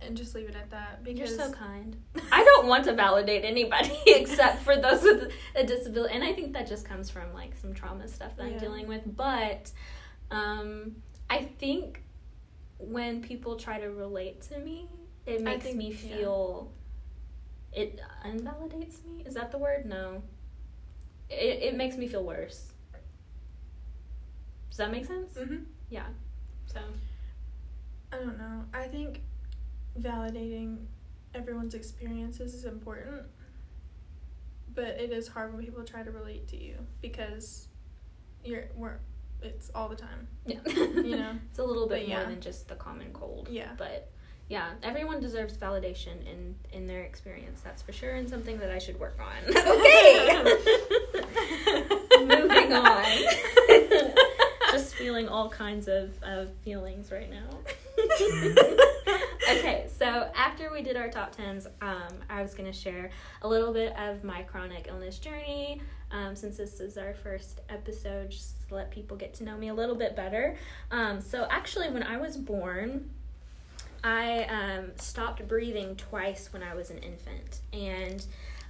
And 0.00 0.16
just 0.16 0.34
leave 0.34 0.48
it 0.48 0.54
at 0.54 0.70
that. 0.70 1.02
Because 1.02 1.30
you're 1.30 1.46
so 1.48 1.52
kind. 1.52 1.96
I 2.32 2.44
don't 2.44 2.66
want 2.66 2.84
to 2.84 2.92
validate 2.94 3.44
anybody 3.44 3.98
except 4.06 4.62
for 4.62 4.76
those 4.76 5.02
with 5.02 5.32
a 5.54 5.64
disability, 5.64 6.14
and 6.14 6.22
I 6.22 6.32
think 6.32 6.52
that 6.52 6.68
just 6.68 6.84
comes 6.84 7.08
from 7.10 7.32
like 7.34 7.56
some 7.56 7.72
trauma 7.74 8.06
stuff 8.08 8.36
that 8.36 8.44
I'm 8.44 8.58
dealing 8.58 8.86
with. 8.86 9.02
But 9.16 9.72
um, 10.30 10.96
I 11.30 11.44
think 11.58 12.02
when 12.78 13.22
people 13.22 13.56
try 13.56 13.80
to 13.80 13.88
relate 13.88 14.42
to 14.42 14.58
me, 14.58 14.88
it 15.24 15.42
makes 15.42 15.64
think- 15.64 15.76
me 15.76 15.88
yeah. 15.90 16.16
feel. 16.16 16.72
It 17.76 18.00
invalidates 18.24 19.02
me. 19.04 19.22
Is 19.26 19.34
that 19.34 19.52
the 19.52 19.58
word? 19.58 19.84
No. 19.86 20.22
It 21.28 21.62
it 21.62 21.76
makes 21.76 21.96
me 21.96 22.08
feel 22.08 22.24
worse. 22.24 22.72
Does 24.70 24.78
that 24.78 24.90
make 24.90 25.04
sense? 25.04 25.36
hmm 25.36 25.56
Yeah. 25.90 26.06
So 26.66 26.80
I 28.12 28.16
don't 28.16 28.38
know. 28.38 28.64
I 28.72 28.84
think 28.88 29.20
validating 30.00 30.86
everyone's 31.34 31.74
experiences 31.74 32.54
is 32.54 32.64
important. 32.64 33.22
But 34.74 35.00
it 35.00 35.10
is 35.12 35.28
hard 35.28 35.54
when 35.54 35.64
people 35.64 35.84
try 35.84 36.02
to 36.02 36.10
relate 36.10 36.48
to 36.48 36.56
you 36.56 36.74
because 37.00 37.68
you're 38.44 38.64
we're 38.74 38.98
it's 39.42 39.70
all 39.74 39.88
the 39.88 39.96
time. 39.96 40.28
Yeah. 40.46 40.60
You 40.66 41.16
know? 41.16 41.38
it's 41.50 41.58
a 41.58 41.64
little 41.64 41.86
bit 41.88 42.00
But 42.00 42.08
more 42.08 42.20
yeah. 42.22 42.24
than 42.28 42.40
just 42.40 42.68
the 42.68 42.74
common 42.74 43.12
cold. 43.12 43.48
Yeah. 43.50 43.70
But 43.76 44.10
yeah, 44.48 44.70
everyone 44.82 45.20
deserves 45.20 45.56
validation 45.56 46.24
in 46.24 46.54
in 46.72 46.86
their 46.86 47.02
experience. 47.02 47.60
That's 47.62 47.82
for 47.82 47.92
sure, 47.92 48.12
and 48.14 48.28
something 48.28 48.58
that 48.58 48.70
I 48.70 48.78
should 48.78 48.98
work 49.00 49.18
on. 49.18 49.56
okay. 49.56 50.42
Moving 52.24 52.72
on. 52.72 53.04
Just 54.72 54.94
feeling 54.94 55.28
all 55.28 55.48
kinds 55.48 55.88
of, 55.88 56.10
of 56.22 56.52
feelings 56.58 57.10
right 57.10 57.30
now. 57.30 57.48
okay, 59.50 59.86
so 59.96 60.30
after 60.36 60.70
we 60.70 60.82
did 60.82 60.96
our 60.96 61.08
top 61.08 61.34
tens, 61.34 61.66
um, 61.80 62.14
I 62.28 62.42
was 62.42 62.54
going 62.54 62.70
to 62.70 62.76
share 62.76 63.10
a 63.42 63.48
little 63.48 63.72
bit 63.72 63.96
of 63.98 64.22
my 64.22 64.42
chronic 64.42 64.86
illness 64.88 65.18
journey. 65.18 65.80
Um, 66.10 66.36
since 66.36 66.56
this 66.56 66.78
is 66.80 66.98
our 66.98 67.14
first 67.14 67.62
episode, 67.68 68.30
just 68.30 68.68
to 68.68 68.74
let 68.74 68.90
people 68.90 69.16
get 69.16 69.34
to 69.34 69.44
know 69.44 69.56
me 69.56 69.68
a 69.68 69.74
little 69.74 69.96
bit 69.96 70.14
better. 70.14 70.56
Um, 70.90 71.20
so, 71.20 71.46
actually, 71.50 71.90
when 71.90 72.04
I 72.04 72.16
was 72.18 72.36
born, 72.36 73.10
I 74.06 74.44
um, 74.44 74.92
stopped 74.94 75.48
breathing 75.48 75.96
twice 75.96 76.52
when 76.52 76.62
I 76.62 76.74
was 76.76 76.90
an 76.90 76.98
infant. 76.98 77.58
And 77.72 78.24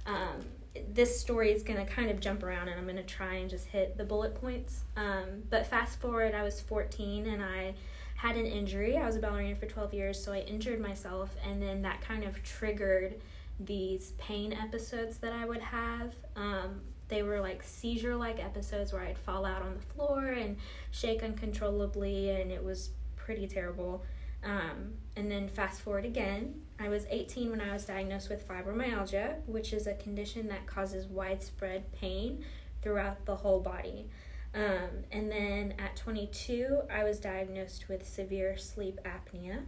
um, 0.07 0.45
this 0.91 1.19
story 1.19 1.51
is 1.51 1.61
going 1.61 1.77
to 1.77 1.85
kind 1.85 2.09
of 2.09 2.19
jump 2.19 2.41
around 2.41 2.69
and 2.69 2.79
I'm 2.79 2.85
going 2.85 2.97
to 2.97 3.03
try 3.03 3.35
and 3.35 3.47
just 3.47 3.67
hit 3.67 3.97
the 3.97 4.03
bullet 4.03 4.33
points. 4.33 4.81
Um, 4.95 5.43
but 5.51 5.67
fast 5.67 5.99
forward, 6.01 6.33
I 6.33 6.41
was 6.41 6.59
14 6.61 7.27
and 7.27 7.43
I 7.43 7.75
had 8.15 8.35
an 8.35 8.47
injury. 8.47 8.97
I 8.97 9.05
was 9.05 9.15
a 9.15 9.19
ballerina 9.19 9.55
for 9.55 9.67
12 9.67 9.93
years, 9.93 10.23
so 10.23 10.33
I 10.33 10.39
injured 10.39 10.81
myself, 10.81 11.35
and 11.47 11.61
then 11.61 11.83
that 11.83 12.01
kind 12.01 12.23
of 12.23 12.41
triggered 12.41 13.21
these 13.59 14.13
pain 14.17 14.53
episodes 14.53 15.19
that 15.19 15.33
I 15.33 15.45
would 15.45 15.61
have. 15.61 16.15
Um, 16.35 16.81
they 17.09 17.21
were 17.21 17.39
like 17.39 17.61
seizure 17.61 18.15
like 18.15 18.43
episodes 18.43 18.91
where 18.91 19.03
I'd 19.03 19.19
fall 19.19 19.45
out 19.45 19.61
on 19.61 19.75
the 19.75 19.93
floor 19.93 20.29
and 20.29 20.57
shake 20.89 21.21
uncontrollably, 21.21 22.31
and 22.31 22.51
it 22.51 22.63
was 22.63 22.89
pretty 23.15 23.45
terrible. 23.45 24.03
Um, 24.43 24.93
and 25.17 25.31
then 25.31 25.49
fast 25.49 25.81
forward 25.81 26.05
again, 26.05 26.61
I 26.79 26.89
was 26.89 27.07
18 27.09 27.49
when 27.49 27.59
I 27.59 27.73
was 27.73 27.85
diagnosed 27.85 28.29
with 28.29 28.47
fibromyalgia, 28.47 29.43
which 29.47 29.73
is 29.73 29.87
a 29.87 29.95
condition 29.95 30.47
that 30.49 30.67
causes 30.67 31.07
widespread 31.07 31.91
pain 31.91 32.45
throughout 32.83 33.25
the 33.25 33.35
whole 33.35 33.59
body. 33.59 34.05
Um, 34.53 35.03
and 35.11 35.31
then 35.31 35.73
at 35.79 35.95
22, 35.95 36.81
I 36.91 37.03
was 37.03 37.19
diagnosed 37.19 37.89
with 37.89 38.07
severe 38.07 38.57
sleep 38.57 38.99
apnea. 39.03 39.63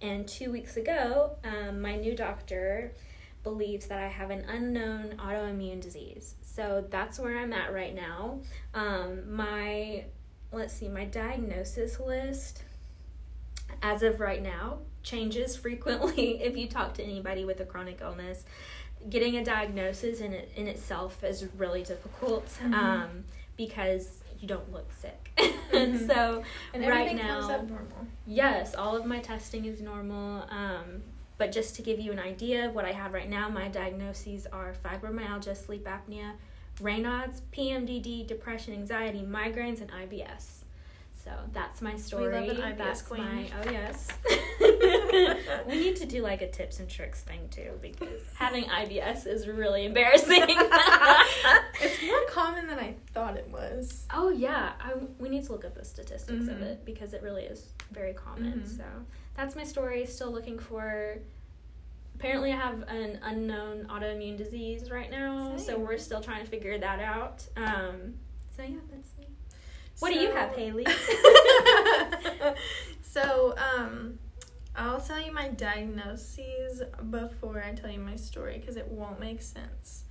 And 0.00 0.26
two 0.26 0.50
weeks 0.50 0.78
ago, 0.78 1.36
um, 1.44 1.82
my 1.82 1.96
new 1.96 2.16
doctor 2.16 2.94
believes 3.42 3.86
that 3.88 3.98
I 3.98 4.08
have 4.08 4.30
an 4.30 4.44
unknown 4.48 5.16
autoimmune 5.18 5.82
disease. 5.82 6.34
So 6.40 6.86
that's 6.88 7.18
where 7.18 7.38
I'm 7.38 7.52
at 7.52 7.74
right 7.74 7.94
now. 7.94 8.40
Um, 8.72 9.34
my, 9.34 10.04
let's 10.50 10.72
see, 10.72 10.88
my 10.88 11.04
diagnosis 11.04 12.00
list 12.00 12.62
as 13.82 14.02
of 14.02 14.20
right 14.20 14.42
now 14.42 14.78
changes 15.02 15.56
frequently 15.56 16.42
if 16.42 16.56
you 16.56 16.66
talk 16.68 16.94
to 16.94 17.02
anybody 17.02 17.44
with 17.44 17.60
a 17.60 17.64
chronic 17.64 17.98
illness 18.00 18.44
getting 19.08 19.36
a 19.36 19.44
diagnosis 19.44 20.20
in 20.20 20.32
it 20.32 20.50
in 20.56 20.66
itself 20.66 21.22
is 21.22 21.46
really 21.56 21.82
difficult 21.82 22.46
Mhm. 22.62 22.74
um, 22.74 23.24
because 23.56 24.22
you 24.40 24.46
don't 24.48 24.70
look 24.72 24.92
sick 24.92 25.30
and 25.72 25.94
Mhm. 26.00 26.06
so 26.06 26.42
And 26.74 26.86
right 26.86 27.14
now 27.14 27.40
comes 27.40 27.50
up 27.52 27.68
normal. 27.68 28.06
yes 28.26 28.74
all 28.74 28.96
of 28.96 29.04
my 29.06 29.20
testing 29.20 29.64
is 29.64 29.80
normal 29.80 30.44
um, 30.50 31.02
but 31.38 31.52
just 31.52 31.76
to 31.76 31.82
give 31.82 32.00
you 32.00 32.10
an 32.12 32.18
idea 32.18 32.66
of 32.68 32.74
what 32.74 32.84
i 32.84 32.92
have 32.92 33.12
right 33.12 33.28
now 33.30 33.48
my 33.48 33.68
diagnoses 33.68 34.46
are 34.46 34.74
fibromyalgia 34.84 35.56
sleep 35.56 35.86
apnea 35.86 36.32
raynaud's 36.80 37.42
pmdd 37.52 38.26
depression 38.26 38.72
anxiety 38.74 39.22
migraines 39.22 39.80
and 39.80 39.90
ibs 39.90 40.57
so 41.28 41.34
that's 41.52 41.82
my 41.82 41.96
story. 41.96 42.40
We 42.40 42.48
love 42.48 42.58
an 42.58 42.72
IBS 42.74 42.78
that's 42.78 43.02
queen. 43.02 43.22
my 43.22 43.50
oh 43.66 43.70
yes. 43.70 44.08
we 45.66 45.74
need 45.78 45.96
to 45.96 46.06
do 46.06 46.22
like 46.22 46.40
a 46.42 46.50
tips 46.50 46.80
and 46.80 46.88
tricks 46.88 47.20
thing 47.22 47.48
too 47.50 47.72
because 47.82 48.20
having 48.34 48.64
IBS 48.64 49.26
is 49.26 49.46
really 49.46 49.84
embarrassing. 49.84 50.42
it's 51.80 52.02
more 52.06 52.24
common 52.30 52.66
than 52.66 52.78
I 52.78 52.94
thought 53.12 53.36
it 53.36 53.48
was. 53.50 54.06
oh 54.12 54.30
yeah, 54.30 54.72
I, 54.80 54.92
we 55.18 55.28
need 55.28 55.44
to 55.44 55.52
look 55.52 55.64
up 55.64 55.74
the 55.74 55.84
statistics 55.84 56.48
of 56.48 56.56
Mhm. 56.56 56.62
it 56.62 56.84
because 56.84 57.12
it 57.12 57.22
really 57.22 57.44
is 57.44 57.72
very 57.92 58.14
common. 58.14 58.62
Mhm. 58.62 58.76
So 58.78 58.84
that's 59.36 59.54
my 59.54 59.64
story. 59.64 60.06
Still 60.06 60.30
looking 60.32 60.58
for. 60.58 61.18
Apparently, 62.14 62.50
I 62.52 62.56
have 62.56 62.82
an 62.88 63.20
unknown 63.22 63.86
autoimmune 63.88 64.36
disease 64.36 64.90
right 64.90 65.08
now, 65.10 65.56
so 65.56 65.78
we're 65.78 65.98
still 65.98 66.20
trying 66.20 66.42
to 66.44 66.50
figure 66.50 66.76
that 66.76 66.98
out. 66.98 67.46
Um, 67.56 68.14
so 68.56 68.62
yeah, 68.64 68.78
that's 68.90 69.10
What 70.00 70.12
do 70.12 70.20
you 70.20 70.30
have, 70.30 70.54
Hailey? 70.54 70.86
so, 73.02 73.54
um, 73.56 74.18
I'll 74.76 75.00
tell 75.00 75.20
you 75.20 75.32
my 75.32 75.48
diagnoses 75.48 76.82
before 77.10 77.62
I 77.62 77.72
tell 77.72 77.90
you 77.90 77.98
my 77.98 78.14
story 78.14 78.58
because 78.58 78.76
it 78.76 78.86
won't 78.88 79.18
make 79.18 79.42
sense. 79.42 80.04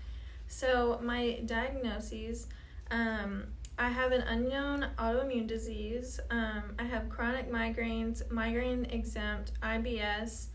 So, 0.47 0.99
my 1.01 1.39
diagnoses, 1.45 2.47
um, 2.91 3.45
I 3.79 3.89
have 3.89 4.11
an 4.11 4.21
unknown 4.21 4.87
autoimmune 4.97 5.47
disease. 5.47 6.19
Um, 6.29 6.75
I 6.77 6.83
have 6.83 7.09
chronic 7.09 7.49
migraines, 7.49 8.29
migraine 8.29 8.85
exempt, 8.85 9.53
IBS, 9.61 10.47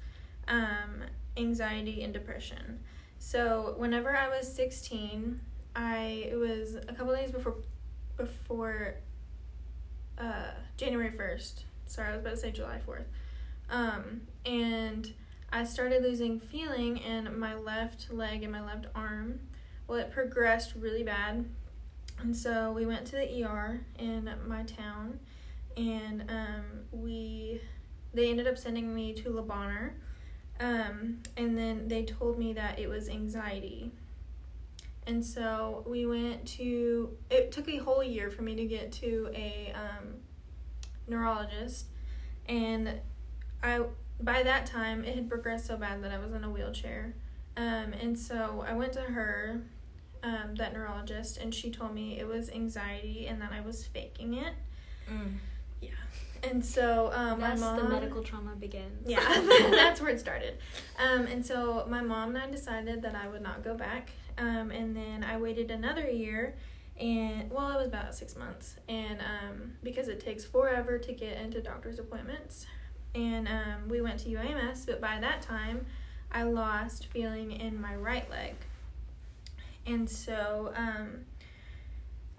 um, 0.49 1.05
anxiety, 1.37 2.03
and 2.03 2.13
depression. 2.13 2.81
So, 3.19 3.75
whenever 3.79 4.15
I 4.15 4.29
was 4.29 4.53
16, 4.53 5.41
I 5.75 6.29
it 6.31 6.37
was 6.37 6.75
a 6.75 6.93
couple 6.93 7.15
days 7.15 7.31
before 7.31 7.57
before 8.17 8.97
uh, 10.23 10.53
January 10.77 11.11
1st. 11.11 11.65
Sorry, 11.87 12.09
I 12.09 12.13
was 12.13 12.21
about 12.21 12.31
to 12.31 12.37
say 12.37 12.53
July 12.53 12.81
4th. 12.87 13.05
Um, 13.69 14.23
and 14.47 15.13
I 15.53 15.65
started 15.65 16.03
losing 16.03 16.39
feeling 16.39 16.99
in 16.99 17.39
my 17.39 17.55
left 17.55 18.13
leg 18.13 18.43
and 18.43 18.53
my 18.53 18.65
left 18.65 18.87
arm. 18.95 19.41
Well, 19.87 19.99
it 19.99 20.13
progressed 20.13 20.75
really 20.77 21.03
bad. 21.03 21.45
And 22.21 22.37
so 22.37 22.73
we 22.73 22.87
went 22.87 23.07
to 23.07 23.17
the 23.17 23.45
ER 23.45 23.81
in 23.99 24.31
my 24.47 24.63
town 24.63 25.19
and 25.77 26.31
um, 26.31 26.65
we 26.93 27.61
they 28.15 28.29
ended 28.29 28.47
up 28.47 28.59
sending 28.59 28.95
me 28.95 29.15
to 29.15 29.31
Le 29.31 29.43
Bonheur. 29.43 29.95
Um, 30.61 31.23
and 31.37 31.57
then 31.57 31.89
they 31.89 32.05
told 32.05 32.39
me 32.39 32.53
that 32.53 32.79
it 32.79 32.89
was 32.89 33.09
anxiety. 33.09 33.91
And 35.07 35.25
so 35.25 35.85
we 35.87 36.07
went 36.07 36.47
to, 36.59 37.17
it 37.31 37.51
took 37.51 37.69
a 37.69 37.79
whole 37.79 38.05
year 38.05 38.31
for 38.31 38.43
me 38.43 38.55
to 38.55 38.65
get 38.65 38.93
to 38.93 39.31
a 39.35 39.73
um, 39.75 40.15
neurologist. 41.09 41.87
And 42.47 43.01
I, 43.63 43.81
by 44.21 44.43
that 44.43 44.67
time, 44.67 45.05
it 45.05 45.15
had 45.17 45.29
progressed 45.29 45.67
so 45.67 45.77
bad 45.77 46.03
that 46.05 46.13
I 46.13 46.19
was 46.19 46.33
in 46.33 46.45
a 46.45 46.51
wheelchair. 46.51 47.15
Um, 47.57 47.93
and 48.01 48.19
so 48.19 48.65
I 48.67 48.75
went 48.75 48.93
to 48.93 49.01
her, 49.01 49.63
um, 50.23 50.55
that 50.57 50.73
neurologist, 50.73 51.37
and 51.37 51.53
she 51.53 51.71
told 51.71 51.95
me 51.95 52.19
it 52.19 52.27
was 52.27 52.49
anxiety 52.51 53.27
and 53.27 53.43
that 53.43 53.53
I 53.53 53.61
was 53.61 53.85
faking 53.85 54.35
it. 54.35 54.55
Yeah. 55.81 55.91
And 56.43 56.65
so 56.65 57.11
um, 57.15 57.39
Thus, 57.41 57.61
my 57.61 57.67
mom. 57.67 57.77
the 57.85 57.89
medical 57.89 58.23
trauma 58.23 58.57
begins. 58.57 59.07
Yeah, 59.09 59.21
that's 59.71 60.01
where 60.01 60.11
it 60.11 60.19
started. 60.19 60.59
Um, 60.99 61.27
and 61.27 61.45
so 61.45 61.87
my 61.89 62.03
mom 62.03 62.31
and 62.35 62.39
I 62.39 62.51
decided 62.51 63.03
that 63.03 63.15
I 63.15 63.29
would 63.29 63.43
not 63.43 63.63
go 63.63 63.75
back. 63.75 64.11
Um, 64.39 64.71
and 64.71 64.97
then 64.97 65.23
I 65.25 65.37
waited 65.37 65.71
another 65.71 66.09
year, 66.09 66.57
and 66.99 67.51
well, 67.51 67.71
it 67.71 67.77
was 67.77 67.87
about 67.87 68.15
six 68.15 68.35
months, 68.35 68.77
and 68.89 69.21
um, 69.21 69.73
because 69.83 70.09
it 70.09 70.21
takes 70.21 70.45
forever 70.45 70.99
to 70.99 71.13
get 71.13 71.37
into 71.39 71.61
doctor's 71.61 71.99
appointments, 71.99 72.67
and 73.15 73.47
um, 73.47 73.89
we 73.89 74.01
went 74.01 74.21
to 74.21 74.31
UAMS. 74.31 74.87
But 74.87 75.01
by 75.03 75.19
that 75.21 75.43
time, 75.43 75.85
I 76.33 76.45
lost 76.45 77.07
feeling 77.09 77.53
in 77.53 77.79
my 77.81 77.95
right 77.95 78.29
leg, 78.31 78.55
and 79.87 80.09
so 80.09 80.73
um, 80.77 81.27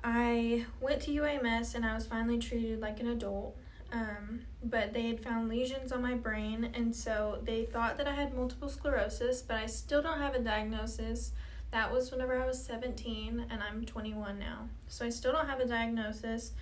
I 0.03 0.65
went 0.81 1.01
to 1.03 1.11
UAMS, 1.11 1.75
and 1.75 1.85
I 1.85 1.93
was 1.93 2.05
finally 2.07 2.39
treated 2.39 2.79
like 2.81 2.99
an 2.99 3.07
adult. 3.07 3.55
Um, 3.93 4.41
but 4.63 4.91
they 4.91 5.03
had 5.03 5.19
found 5.23 5.47
lesions 5.49 5.91
on 5.91 6.01
my 6.01 6.15
brain, 6.15 6.71
and 6.73 6.95
so 6.95 7.37
they 7.43 7.63
thought 7.65 7.95
that 7.97 8.07
I 8.07 8.13
had 8.15 8.33
multiple 8.33 8.67
sclerosis, 8.67 9.43
but 9.43 9.57
I 9.57 9.67
still 9.67 10.01
don't 10.01 10.17
have 10.19 10.33
a 10.33 10.39
diagnosis. 10.39 11.31
That 11.71 11.91
was 11.93 12.11
whenever 12.11 12.41
I 12.41 12.45
was 12.47 12.63
17, 12.63 13.45
and 13.51 13.61
I'm 13.63 13.85
21 13.85 14.39
now. 14.39 14.67
So 14.87 15.05
I 15.05 15.09
still 15.09 15.31
don't 15.31 15.47
have 15.47 15.59
a 15.59 15.67
diagnosis, 15.67 16.53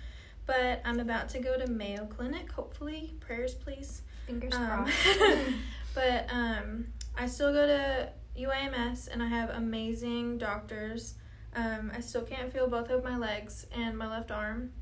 but 0.44 0.82
I'm 0.84 1.00
about 1.00 1.30
to 1.30 1.38
go 1.38 1.58
to 1.58 1.66
Mayo 1.66 2.04
Clinic, 2.04 2.52
hopefully. 2.52 3.14
Prayers, 3.20 3.54
please. 3.54 4.02
Fingers 4.26 4.54
Um, 4.54 4.66
crossed. 4.84 5.18
but 5.94 6.26
um, 6.30 6.88
I 7.16 7.26
still 7.26 7.52
go 7.52 7.66
to 7.66 8.10
UAMS, 8.38 9.08
and 9.10 9.22
I 9.22 9.28
have 9.28 9.48
amazing 9.50 10.36
doctors. 10.36 11.14
Um, 11.56 11.92
I 11.94 12.00
still 12.00 12.22
can't 12.22 12.52
feel 12.52 12.66
both 12.68 12.90
of 12.90 13.02
my 13.04 13.16
legs 13.16 13.66
and 13.74 13.96
my 13.96 14.08
left 14.08 14.30
arm. 14.30 14.72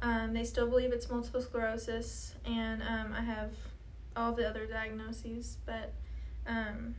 Um, 0.00 0.32
they 0.32 0.44
still 0.44 0.68
believe 0.68 0.92
it's 0.92 1.10
multiple 1.10 1.42
sclerosis, 1.42 2.34
and 2.44 2.82
um, 2.82 3.14
I 3.16 3.22
have 3.22 3.52
all 4.16 4.32
the 4.32 4.48
other 4.48 4.66
diagnoses. 4.66 5.58
But 5.66 5.92
um, 6.46 6.94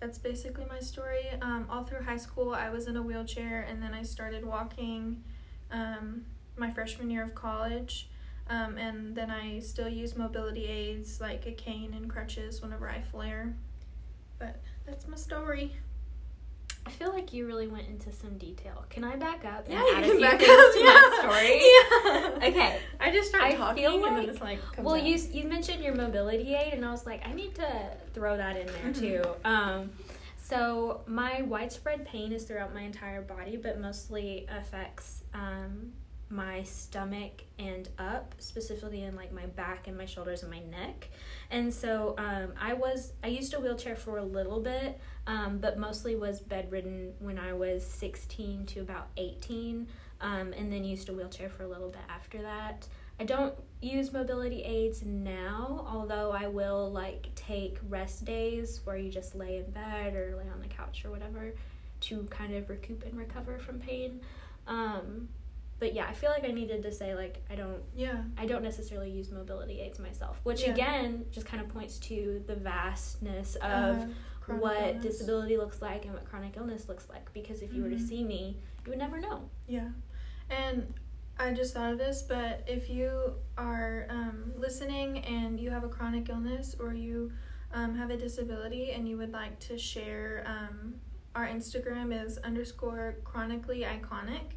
that's 0.00 0.18
basically 0.18 0.66
my 0.68 0.80
story. 0.80 1.28
Um, 1.42 1.66
all 1.70 1.84
through 1.84 2.02
high 2.02 2.16
school, 2.16 2.54
I 2.54 2.70
was 2.70 2.86
in 2.86 2.96
a 2.96 3.02
wheelchair, 3.02 3.66
and 3.68 3.82
then 3.82 3.94
I 3.94 4.02
started 4.02 4.44
walking. 4.44 5.22
Um, 5.70 6.24
my 6.56 6.70
freshman 6.70 7.10
year 7.10 7.22
of 7.22 7.34
college. 7.34 8.08
Um, 8.48 8.78
and 8.78 9.14
then 9.14 9.30
I 9.30 9.58
still 9.58 9.88
use 9.88 10.16
mobility 10.16 10.66
aids 10.66 11.20
like 11.20 11.46
a 11.46 11.52
cane 11.52 11.92
and 11.94 12.08
crutches 12.08 12.62
whenever 12.62 12.88
I 12.88 13.02
flare. 13.02 13.54
But 14.38 14.60
that's 14.86 15.08
my 15.08 15.16
story. 15.16 15.76
I 16.86 16.90
feel 16.90 17.12
like 17.12 17.32
you 17.32 17.46
really 17.46 17.66
went 17.66 17.88
into 17.88 18.12
some 18.12 18.38
detail. 18.38 18.84
Can 18.90 19.02
I 19.02 19.16
back 19.16 19.44
up? 19.44 19.66
Yeah, 19.68 19.84
you 19.84 20.12
can 20.12 20.20
back 20.20 20.34
up, 20.34 20.40
to 20.40 20.78
yeah. 20.78 20.84
my 20.84 21.18
story? 21.20 21.60
Yeah. 22.40 22.48
Okay. 22.48 22.78
I 23.00 23.10
just 23.12 23.28
start 23.30 23.42
I 23.44 23.52
talking 23.56 23.82
feel 23.82 23.94
and 23.96 24.04
then 24.04 24.14
like- 24.18 24.28
it's 24.28 24.40
like 24.40 24.60
Well, 24.78 24.94
out. 24.94 25.02
you 25.02 25.16
you 25.32 25.48
mentioned 25.48 25.82
your 25.82 25.94
mobility 25.94 26.54
aid, 26.54 26.72
and 26.74 26.84
I 26.84 26.90
was 26.92 27.04
like, 27.04 27.26
I 27.26 27.32
need 27.32 27.54
to 27.56 27.90
throw 28.14 28.36
that 28.36 28.56
in 28.56 28.66
there 28.68 28.92
Mhm. 28.92 28.98
too. 29.00 29.22
Um, 29.44 29.90
so 30.38 31.00
my 31.08 31.42
widespread 31.42 32.06
pain 32.06 32.30
is 32.32 32.44
throughout 32.44 32.72
my 32.72 32.82
entire 32.82 33.20
body, 33.20 33.56
but 33.56 33.80
mostly 33.80 34.46
affects 34.48 35.24
um, 35.34 35.92
my 36.28 36.62
stomach 36.64 37.44
and 37.58 37.88
up, 37.98 38.34
specifically 38.38 39.02
in 39.02 39.14
like 39.14 39.32
my 39.32 39.46
back 39.46 39.86
and 39.86 39.96
my 39.96 40.06
shoulders 40.06 40.42
and 40.42 40.50
my 40.50 40.58
neck. 40.58 41.08
And 41.50 41.72
so 41.72 42.14
um, 42.18 42.52
I 42.60 42.74
was 42.74 43.12
I 43.22 43.28
used 43.28 43.54
a 43.54 43.60
wheelchair 43.60 43.94
for 43.94 44.18
a 44.18 44.24
little 44.24 44.60
bit, 44.60 44.98
um, 45.26 45.58
but 45.58 45.78
mostly 45.78 46.16
was 46.16 46.40
bedridden 46.40 47.14
when 47.20 47.38
I 47.38 47.52
was 47.52 47.86
sixteen 47.86 48.66
to 48.66 48.80
about 48.80 49.08
eighteen, 49.16 49.86
um, 50.20 50.52
and 50.52 50.72
then 50.72 50.82
used 50.82 51.08
a 51.08 51.12
wheelchair 51.12 51.48
for 51.48 51.62
a 51.62 51.68
little 51.68 51.90
bit 51.90 52.02
after 52.08 52.42
that. 52.42 52.88
I 53.18 53.24
don't 53.24 53.54
use 53.80 54.12
mobility 54.12 54.62
aids 54.62 55.02
now, 55.04 55.86
although 55.88 56.32
I 56.32 56.48
will 56.48 56.90
like 56.90 57.28
take 57.34 57.78
rest 57.88 58.24
days 58.24 58.80
where 58.84 58.96
you 58.96 59.10
just 59.10 59.34
lay 59.34 59.58
in 59.58 59.70
bed 59.70 60.14
or 60.14 60.36
lay 60.36 60.50
on 60.52 60.60
the 60.60 60.68
couch 60.68 61.04
or 61.04 61.10
whatever 61.10 61.54
to 62.00 62.24
kind 62.24 62.54
of 62.54 62.68
recoup 62.68 63.04
and 63.04 63.16
recover 63.16 63.58
from 63.58 63.78
pain. 63.78 64.20
But 65.78 65.92
yeah, 65.94 66.06
I 66.08 66.12
feel 66.14 66.30
like 66.30 66.44
I 66.44 66.52
needed 66.52 66.82
to 66.84 66.92
say 66.92 67.14
like 67.14 67.44
I 67.50 67.54
don't 67.54 67.82
yeah. 67.94 68.22
I 68.38 68.46
don't 68.46 68.62
necessarily 68.62 69.10
use 69.10 69.30
mobility 69.30 69.80
aids 69.80 69.98
myself, 69.98 70.40
which 70.42 70.62
Yeah. 70.62 70.72
again 70.72 71.26
just 71.30 71.46
kind 71.46 71.62
of 71.62 71.68
points 71.68 71.98
to 72.00 72.42
the 72.46 72.56
vastness 72.56 73.56
of 73.56 73.96
Uh, 74.48 74.54
what 74.58 74.76
illness. 74.80 75.02
disability 75.02 75.56
looks 75.56 75.82
like 75.82 76.04
and 76.04 76.14
what 76.14 76.24
chronic 76.24 76.56
illness 76.56 76.88
looks 76.88 77.08
like 77.10 77.32
because 77.32 77.62
if 77.62 77.72
you 77.74 77.82
were 77.82 77.90
to 77.90 77.96
Mhm. 77.96 78.08
see 78.08 78.22
me, 78.24 78.60
you 78.84 78.90
would 78.90 78.98
never 78.98 79.18
know. 79.20 79.50
Yeah. 79.66 79.90
And 80.48 80.94
I 81.38 81.52
just 81.52 81.74
thought 81.74 81.92
of 81.92 81.98
this, 81.98 82.22
but 82.22 82.62
if 82.66 82.88
you 82.88 83.34
are 83.58 84.06
um, 84.08 84.52
listening 84.56 85.18
and 85.24 85.60
you 85.60 85.70
have 85.70 85.84
a 85.84 85.88
chronic 85.88 86.28
illness 86.30 86.74
or 86.78 86.94
you 86.94 87.32
um, 87.72 87.94
have 87.96 88.10
a 88.10 88.16
disability 88.16 88.92
and 88.92 89.06
you 89.08 89.18
would 89.18 89.32
like 89.32 89.58
to 89.58 89.76
share, 89.76 90.44
um, 90.46 90.94
our 91.34 91.46
Instagram 91.46 92.12
is 92.24 92.38
underscore 92.38 93.16
chronically 93.24 93.80
iconic. 93.80 94.52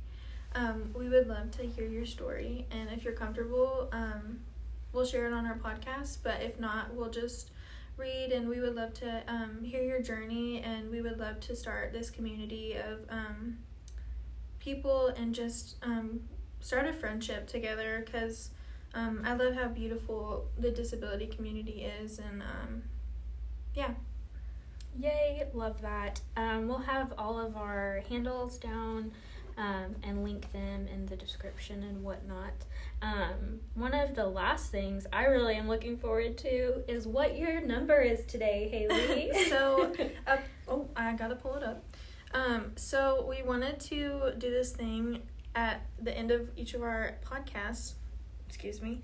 Um, 0.56 0.94
we 0.98 1.10
would 1.10 1.28
love 1.28 1.52
to 1.52 1.64
hear 1.64 1.88
your 1.88 2.06
story. 2.06 2.66
And 2.72 2.90
if 2.90 3.04
you're 3.04 3.14
comfortable, 3.14 3.90
um, 3.92 4.40
we'll 4.92 5.06
share 5.06 5.28
it 5.28 5.34
on 5.34 5.46
our 5.46 5.58
podcast. 5.58 6.20
But 6.24 6.42
if 6.42 6.60
not, 6.60 6.94
we'll 6.94 7.12
just 7.12 7.52
read 7.98 8.32
and 8.32 8.48
we 8.48 8.60
would 8.60 8.76
love 8.76 8.94
to 8.96 9.24
um, 9.28 9.64
hear 9.64 9.84
your 9.84 10.02
journey 10.02 10.62
and 10.62 10.90
we 10.90 11.02
would 11.02 11.20
love 11.20 11.40
to 11.42 11.56
start 11.56 11.92
this 11.92 12.10
community 12.10 12.76
of 12.76 13.06
um, 13.10 13.58
people 14.60 15.08
and 15.08 15.36
just 15.36 15.76
um, 15.84 16.22
start 16.62 16.88
a 16.88 16.94
friendship 16.94 17.46
together 17.46 18.02
because 18.06 18.52
um, 18.94 19.22
I 19.26 19.34
love 19.34 19.54
how 19.54 19.68
beautiful 19.68 20.48
the 20.58 20.72
disability 20.72 21.28
community 21.28 21.84
is 22.02 22.20
and 22.20 22.42
um, 22.42 22.84
yeah 23.76 23.92
Yay, 24.98 25.46
love 25.54 25.82
that. 25.82 26.20
Um, 26.36 26.68
we'll 26.68 26.80
have 26.80 27.14
all 27.18 27.40
of 27.40 27.56
our 27.56 28.02
handles 28.10 28.58
down 28.58 29.12
um, 29.60 29.98
and 30.04 30.24
link 30.24 30.52
them 30.54 30.88
in 30.88 31.06
the 31.06 31.18
description 31.18 31.84
and 31.84 32.02
whatnot. 32.02 32.54
Um, 33.02 33.60
one 33.76 33.94
of 33.94 34.16
the 34.16 34.26
last 34.26 34.72
things 34.72 35.06
I 35.12 35.26
really 35.26 35.56
am 35.56 35.68
looking 35.68 35.98
forward 35.98 36.38
to 36.40 36.90
is 36.90 37.06
what 37.06 37.38
your 37.38 37.60
number 37.60 38.00
is 38.00 38.26
today, 38.26 38.70
Hailey. 38.72 39.32
So, 39.50 39.94
up, 40.28 40.40
oh 40.68 40.88
I 40.96 41.14
gotta 41.14 41.36
pull 41.36 41.56
it 41.56 41.64
up. 41.64 41.84
Um, 42.34 42.72
so 42.78 43.26
we 43.28 43.42
wanted 43.44 43.80
to 43.82 44.34
do 44.38 44.50
this 44.50 44.72
thing 44.72 45.24
at 45.56 45.86
the 46.02 46.16
end 46.16 46.32
of 46.32 46.50
each 46.56 46.74
of 46.74 46.82
our 46.82 47.16
podcasts. 47.26 47.94
Excuse 48.48 48.82
me. 48.82 49.02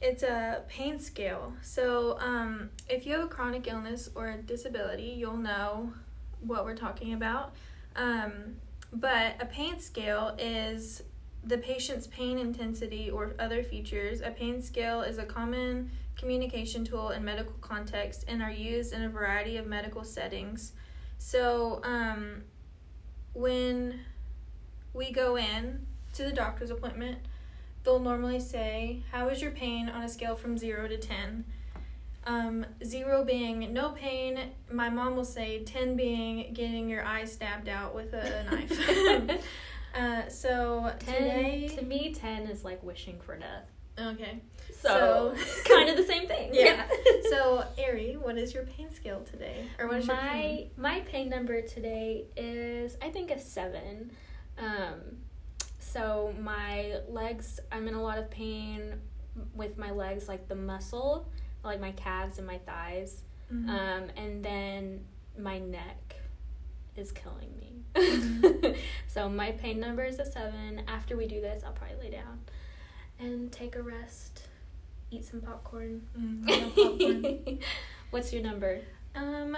It's 0.00 0.24
a 0.24 0.64
pain 0.68 0.98
scale. 0.98 1.52
So 1.62 2.18
um, 2.18 2.70
if 2.88 3.06
you 3.06 3.12
have 3.12 3.22
a 3.22 3.28
chronic 3.28 3.68
illness 3.68 4.08
or 4.16 4.30
a 4.30 4.38
disability 4.38 5.14
you'll 5.16 5.36
know 5.36 5.92
what 6.40 6.64
we're 6.64 6.74
talking 6.74 7.12
about. 7.12 7.54
Um, 7.94 8.56
but 8.92 9.36
a 9.40 9.46
pain 9.46 9.80
scale 9.80 10.34
is 10.38 11.02
the 11.44 11.58
patient's 11.58 12.06
pain 12.06 12.38
intensity 12.38 13.10
or 13.10 13.34
other 13.38 13.62
features 13.62 14.20
a 14.20 14.30
pain 14.30 14.62
scale 14.62 15.02
is 15.02 15.18
a 15.18 15.24
common 15.24 15.90
communication 16.16 16.84
tool 16.84 17.10
in 17.10 17.24
medical 17.24 17.54
context 17.60 18.24
and 18.28 18.42
are 18.42 18.50
used 18.50 18.92
in 18.92 19.02
a 19.02 19.08
variety 19.08 19.56
of 19.56 19.66
medical 19.66 20.04
settings 20.04 20.72
so 21.18 21.80
um, 21.84 22.42
when 23.32 24.00
we 24.92 25.10
go 25.10 25.36
in 25.36 25.86
to 26.12 26.22
the 26.22 26.32
doctor's 26.32 26.70
appointment 26.70 27.18
they'll 27.84 27.98
normally 27.98 28.40
say, 28.40 29.02
How 29.10 29.28
is 29.28 29.42
your 29.42 29.50
pain 29.50 29.88
on 29.88 30.02
a 30.02 30.08
scale 30.08 30.36
from 30.36 30.56
zero 30.56 30.88
to 30.88 30.96
10? 30.96 31.44
Um, 32.24 32.64
zero 32.84 33.24
being 33.24 33.72
no 33.72 33.90
pain, 33.90 34.38
my 34.70 34.88
mom 34.88 35.16
will 35.16 35.24
say 35.24 35.64
10 35.64 35.96
being 35.96 36.52
getting 36.54 36.88
your 36.88 37.04
eye 37.04 37.24
stabbed 37.24 37.68
out 37.68 37.94
with 37.94 38.12
a 38.12 38.44
knife. 38.50 39.44
uh, 39.94 40.28
so 40.28 40.92
ten 41.00 41.14
today. 41.22 41.68
to 41.76 41.84
me, 41.84 42.14
ten 42.14 42.42
is 42.42 42.64
like 42.64 42.82
wishing 42.82 43.18
for 43.20 43.36
death. 43.36 43.68
Okay. 43.98 44.40
So, 44.80 45.34
So- 45.36 45.64
kind 45.74 45.88
of 45.90 45.96
the 45.96 46.04
same 46.04 46.26
thing. 46.28 46.50
Yeah. 46.52 46.86
so, 47.28 47.64
Ari, 47.78 48.16
what 48.20 48.38
is 48.38 48.54
your 48.54 48.64
pain 48.64 48.92
scale 48.94 49.22
today? 49.28 49.66
Or 49.78 49.88
what 49.88 49.98
is 49.98 50.06
your 50.06 50.16
my 50.16 50.22
pain? 50.30 50.70
my 50.76 51.00
pain 51.00 51.28
number 51.28 51.60
today 51.62 52.26
is 52.36 52.96
I 53.02 53.08
think 53.10 53.30
a 53.32 53.38
seven. 53.38 54.12
Um, 54.58 55.18
so 55.80 56.32
my 56.40 56.98
legs, 57.08 57.58
I'm 57.72 57.88
in 57.88 57.94
a 57.94 58.02
lot 58.02 58.18
of 58.18 58.30
pain 58.30 58.94
with 59.54 59.76
my 59.76 59.90
legs, 59.90 60.28
like 60.28 60.46
the 60.48 60.54
muscle, 60.54 61.28
like 61.64 61.80
my 61.80 61.92
calves 61.92 62.38
and 62.38 62.46
my 62.46 62.58
thighs, 62.58 63.22
Mhm. 63.52 63.68
um, 63.68 64.10
and 64.16 64.44
then 64.44 65.04
my 65.38 65.58
neck 65.58 66.16
is 66.96 67.12
killing 67.12 67.56
me. 67.58 67.82
Mhm. 67.94 68.76
so 69.08 69.28
my 69.28 69.52
pain 69.52 69.78
number 69.80 70.04
is 70.04 70.18
a 70.18 70.24
seven. 70.30 70.82
After 70.88 71.16
we 71.16 71.26
do 71.26 71.40
this, 71.40 71.62
I'll 71.64 71.72
probably 71.72 71.96
lay 71.96 72.10
down 72.10 72.40
and 73.18 73.50
take 73.52 73.76
a 73.76 73.82
rest, 73.82 74.48
eat 75.10 75.24
some 75.24 75.40
popcorn. 75.40 76.02
Mm, 76.18 76.46
popcorn. 77.46 77.58
What's 78.10 78.32
your 78.32 78.42
number? 78.42 78.80
Um, 79.14 79.56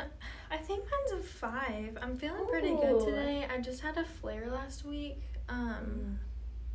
I 0.51 0.57
think 0.57 0.85
mine's 0.85 1.25
a 1.25 1.27
five. 1.27 1.97
I'm 2.03 2.17
feeling 2.17 2.47
pretty 2.49 2.75
good 2.75 3.05
today. 3.05 3.47
I 3.49 3.59
just 3.61 3.81
had 3.83 3.97
a 3.97 4.05
flare 4.05 4.49
last 4.51 4.85
week. 4.85 5.23
Um, 5.49 6.19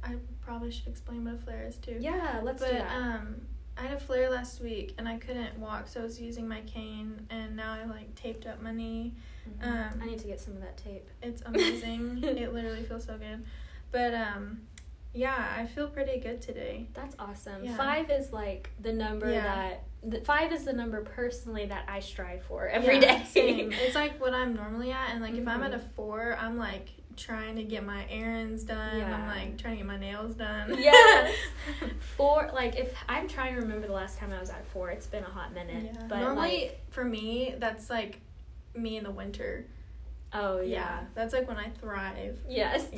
I 0.03 0.15
probably 0.41 0.71
should 0.71 0.87
explain 0.87 1.25
what 1.25 1.35
a 1.35 1.37
flare 1.37 1.65
is 1.67 1.75
too. 1.77 1.97
Yeah, 1.99 2.39
let's 2.43 2.61
but 2.61 2.71
do 2.71 2.77
that. 2.77 2.95
um, 2.95 3.41
I 3.79 3.83
had 3.83 3.93
a 3.97 3.99
flare 3.99 4.29
last 4.29 4.61
week 4.61 4.93
and 4.97 5.07
I 5.07 5.17
couldn't 5.17 5.57
walk, 5.57 5.87
so 5.87 6.01
I 6.01 6.03
was 6.03 6.19
using 6.19 6.47
my 6.47 6.61
cane, 6.61 7.25
and 7.29 7.55
now 7.55 7.71
I 7.73 7.85
like 7.85 8.13
taped 8.15 8.45
up 8.45 8.61
my 8.61 8.73
knee. 8.73 9.13
Mhm. 9.61 9.65
um, 9.93 10.01
I 10.01 10.05
need 10.05 10.19
to 10.19 10.27
get 10.27 10.39
some 10.39 10.53
of 10.55 10.61
that 10.61 10.77
tape. 10.77 11.07
It's 11.23 11.41
amazing. 11.45 12.23
it 12.23 12.53
literally 12.53 12.83
feels 12.83 13.05
so 13.05 13.17
good. 13.17 13.45
But 13.91 14.13
um, 14.13 14.61
yeah, 15.13 15.53
I 15.57 15.65
feel 15.65 15.87
pretty 15.87 16.19
good 16.19 16.41
today. 16.41 16.87
That's 16.93 17.15
awesome. 17.17 17.63
Yeah. 17.63 17.75
Five 17.77 18.11
is 18.11 18.31
like 18.33 18.69
the 18.79 18.91
number 18.93 19.31
Yeah. 19.31 19.43
that 19.43 19.83
the, 20.01 20.21
five 20.21 20.51
is 20.53 20.63
the 20.65 20.71
number 20.73 21.01
personally 21.01 21.65
that 21.65 21.83
I 21.87 21.99
strive 21.99 22.43
for 22.43 22.67
every 22.67 22.95
Yeah, 22.99 23.19
day. 23.19 23.25
Same. 23.25 23.71
It's 23.73 23.95
like 23.95 24.19
what 24.21 24.33
I'm 24.33 24.53
normally 24.55 24.91
at, 24.91 25.09
and 25.11 25.21
like 25.21 25.33
if 25.35 25.47
I'm 25.47 25.63
at 25.63 25.71
Mhm. 25.71 25.75
a 25.75 25.79
four, 25.79 26.37
I'm 26.39 26.57
like 26.57 26.89
trying 27.19 27.57
to 27.57 27.63
get 27.63 27.85
my 27.85 28.05
errands 28.09 28.63
done. 28.63 29.01
I'm 29.01 29.27
like 29.27 29.57
trying 29.57 29.73
to 29.73 29.77
get 29.77 29.85
my 29.85 29.97
nails 29.97 30.35
done. 30.35 30.75
Yes. 30.79 31.35
four, 32.17 32.49
like 32.53 32.77
if 32.77 32.95
I'm 33.07 33.27
trying 33.27 33.55
to 33.55 33.61
remember 33.61 33.87
the 33.87 33.93
last 33.93 34.17
time 34.17 34.31
I 34.33 34.39
was 34.39 34.49
at 34.49 34.65
four, 34.67 34.89
it's 34.89 35.07
been 35.07 35.23
a 35.23 35.29
hot 35.29 35.53
minute. 35.53 35.91
Yeah. 35.93 36.05
But 36.07 36.19
normally 36.19 36.61
like, 36.61 36.79
for 36.91 37.03
me, 37.03 37.55
that's 37.59 37.89
like 37.89 38.21
me 38.75 38.97
in 38.97 39.03
the 39.03 39.11
winter. 39.11 39.65
oh 40.33 40.61
yeah. 40.61 41.01
that's 41.15 41.33
like 41.33 41.47
when 41.47 41.57
I 41.57 41.69
thrive. 41.69 42.39
Yes. 42.47 42.87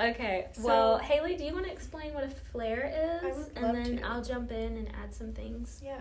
okay. 0.00 0.46
So- 0.52 0.62
well, 0.62 0.98
Hailey, 0.98 1.36
do 1.36 1.44
you 1.44 1.54
want 1.54 1.66
to 1.66 1.72
explain 1.72 2.14
what 2.14 2.24
a 2.24 2.28
flare 2.28 3.20
I 3.24 3.28
is, 3.28 3.50
and 3.56 3.74
then 3.74 3.96
to. 3.98 4.02
I'll 4.06 4.22
jump 4.22 4.50
in 4.52 4.76
and 4.76 4.88
add 5.02 5.14
some 5.14 5.32
things. 5.32 5.80
Yeah. 5.84 5.98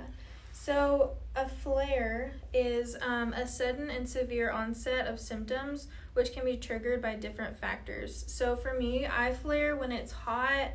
So, 0.58 1.18
a 1.36 1.50
flare 1.50 2.32
is 2.54 2.96
um, 3.02 3.34
a 3.34 3.46
sudden 3.46 3.90
and 3.90 4.08
severe 4.08 4.50
onset 4.50 5.06
of 5.06 5.20
symptoms 5.20 5.88
which 6.14 6.32
can 6.32 6.46
be 6.46 6.56
triggered 6.56 7.02
by 7.02 7.16
different 7.16 7.58
factors. 7.58 8.24
So, 8.28 8.56
for 8.56 8.74
me, 8.74 9.06
I 9.06 9.34
flare 9.34 9.76
when 9.76 9.92
it's 9.92 10.14
hot, 10.14 10.72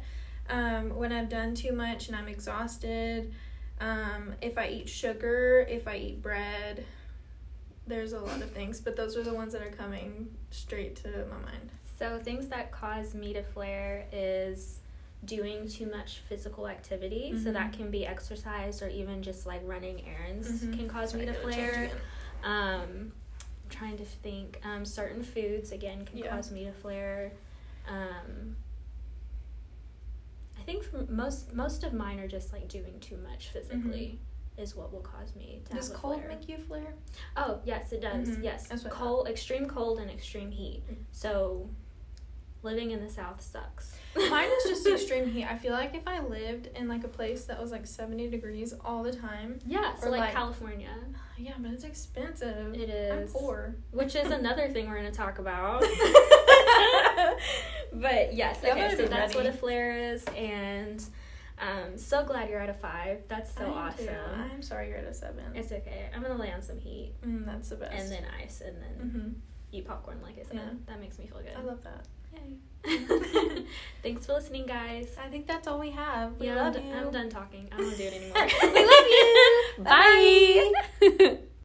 um, 0.50 0.94
when 0.94 1.12
I've 1.12 1.30
done 1.30 1.54
too 1.54 1.72
much 1.72 2.08
and 2.08 2.16
I'm 2.16 2.28
exhausted, 2.28 3.34
um, 3.80 4.34
if 4.42 4.58
I 4.58 4.68
eat 4.68 4.88
sugar, 4.88 5.66
if 5.68 5.88
I 5.88 5.96
eat 5.96 6.22
bread. 6.22 6.84
There's 7.86 8.12
a 8.12 8.20
lot 8.20 8.42
of 8.42 8.50
things, 8.50 8.80
but 8.80 8.96
those 8.96 9.16
are 9.16 9.22
the 9.22 9.34
ones 9.34 9.54
that 9.54 9.62
are 9.62 9.70
coming 9.70 10.28
straight 10.50 10.94
to 10.96 11.08
my 11.30 11.38
mind. 11.38 11.70
So 11.98 12.18
things 12.18 12.48
that 12.48 12.70
cause 12.70 13.14
me 13.14 13.32
to 13.32 13.42
flare 13.42 14.06
is 14.12 14.79
doing 15.24 15.68
too 15.68 15.86
much 15.86 16.20
physical 16.28 16.66
activity. 16.68 17.38
So 17.42 17.52
that 17.52 17.72
Mhm. 17.72 17.76
can 17.76 17.90
be 17.90 18.06
exercise 18.06 18.80
or 18.82 18.88
even 18.88 19.22
just 19.22 19.46
like 19.46 19.60
running 19.64 20.06
errands 20.08 20.48
Mhm. 20.64 20.76
can 20.78 20.88
cause 20.88 21.14
me 21.14 21.26
to 21.26 21.30
I 21.32 21.34
gotta 21.34 21.54
change 21.54 21.90
flare. 21.90 22.00
Um, 22.42 23.12
I'm 23.64 23.68
trying 23.68 23.96
to 23.98 24.04
think. 24.04 24.60
Um, 24.64 24.84
certain 24.86 25.22
foods 25.22 25.72
again 25.72 26.04
can 26.06 26.18
Yeah. 26.18 26.30
cause 26.34 26.50
me 26.50 26.64
to 26.64 26.72
flare. 26.72 27.32
Um, 27.86 28.56
I 30.58 30.62
think 30.62 30.84
for 30.84 31.04
most 31.10 31.52
most 31.54 31.84
of 31.84 31.92
mine 31.92 32.18
are 32.20 32.28
just 32.28 32.52
like 32.52 32.68
doing 32.68 32.98
too 33.00 33.16
much 33.18 33.48
physically 33.48 34.20
is 34.58 34.76
what 34.76 34.92
will 34.92 35.00
cause 35.00 35.34
me 35.34 35.62
to 35.66 35.74
Does 35.74 35.88
have 35.88 35.96
a 35.96 35.98
cold 36.00 36.16
flare. 36.16 36.28
make 36.28 36.48
you 36.48 36.58
flare? 36.58 36.94
Oh 37.36 37.60
yes, 37.64 37.92
it 37.92 38.00
does. 38.02 38.28
Mhm. 38.28 38.42
Yes, 38.44 38.68
That's 38.68 38.84
I 38.84 38.88
cold, 38.90 39.26
extreme 39.28 39.66
cold, 39.68 39.98
and 39.98 40.10
extreme 40.10 40.50
heat. 40.50 40.82
Mm. 40.90 40.96
So, 41.12 41.70
living 42.62 42.90
in 42.90 43.02
the 43.02 43.08
south 43.10 43.40
sucks. 43.40 43.96
Mine 44.30 44.48
is 44.58 44.64
just 44.64 44.86
extreme 44.86 45.30
heat. 45.30 45.44
I 45.46 45.56
feel 45.56 45.72
like 45.72 45.94
if 45.94 46.06
I 46.06 46.20
lived 46.20 46.68
in 46.74 46.88
like 46.88 47.04
a 47.04 47.08
place 47.08 47.44
that 47.46 47.60
was 47.60 47.70
like 47.70 47.86
70 47.86 48.28
degrees 48.28 48.74
all 48.84 49.02
the 49.02 49.12
time, 49.12 49.58
Yeah, 49.66 49.94
so 49.94 50.08
Or, 50.08 50.10
like, 50.10 50.20
like- 50.20 50.34
California, 50.34 50.90
yeah, 51.38 51.52
but 51.58 51.70
it's 51.72 51.84
expensive. 51.84 52.74
It 52.74 52.90
is. 52.90 53.34
I'm 53.34 53.40
poor. 53.40 53.76
Which 53.92 54.14
is 54.16 54.30
another 54.30 54.68
thing 54.68 54.88
we're 54.88 54.96
gonna 54.96 55.10
talk 55.12 55.38
about. 55.38 55.80
but 57.92 58.34
yes, 58.34 58.58
okay, 58.64 58.94
so 58.96 59.06
that's 59.06 59.34
what 59.34 59.46
a 59.46 59.52
flare 59.52 60.12
is, 60.12 60.24
and 60.36 61.02
um, 61.58 61.96
so 61.96 62.24
glad 62.24 62.48
you're 62.48 62.60
at 62.60 62.70
a 62.70 62.74
five. 62.74 63.20
That's 63.28 63.54
so 63.54 63.64
I 63.72 63.88
awesome. 63.88 64.06
too. 64.06 64.12
I'm 64.52 64.62
sorry 64.62 64.88
you're 64.88 64.98
at 64.98 65.04
a 65.04 65.14
seven. 65.14 65.44
It's 65.54 65.72
okay. 65.72 66.08
I'm 66.14 66.22
gonna 66.22 66.38
lay 66.38 66.52
on 66.52 66.62
some 66.62 66.78
heat 66.78 67.14
mm, 67.24 67.44
that's 67.46 67.68
the 67.70 67.76
best. 67.76 67.92
and 67.94 68.10
then 68.10 68.24
ice, 68.42 68.62
and 68.64 68.76
then 68.82 69.10
hmm 69.10 69.28
eat 69.72 69.86
popcorn. 69.86 70.20
Like 70.22 70.38
I 70.38 70.42
said, 70.42 70.56
Yeah. 70.56 70.70
that 70.86 71.00
makes 71.00 71.18
me 71.18 71.26
feel 71.26 71.38
good. 71.38 71.52
I 71.56 71.62
love 71.62 71.82
that. 71.84 72.04
Yay. 72.34 72.56
Thanks 74.02 74.26
for 74.26 74.32
listening, 74.34 74.66
guys. 74.66 75.14
I 75.22 75.28
think 75.28 75.46
that's 75.46 75.68
all 75.68 75.78
we 75.78 75.90
have. 75.90 76.38
We 76.38 76.46
yeah, 76.46 76.56
love 76.56 76.76
I'm, 76.76 76.82
d- 76.82 76.88
you. 76.88 76.94
I'm 76.94 77.10
done 77.10 77.28
talking. 77.28 77.68
I 77.72 77.76
don't 77.76 77.86
want 77.86 77.96
to 77.98 78.02
do 78.02 78.08
it 78.08 78.14
anymore. 78.22 78.48
We 78.74 78.86
love 78.86 79.06
you. 79.78 81.34
Bye. 81.38 81.38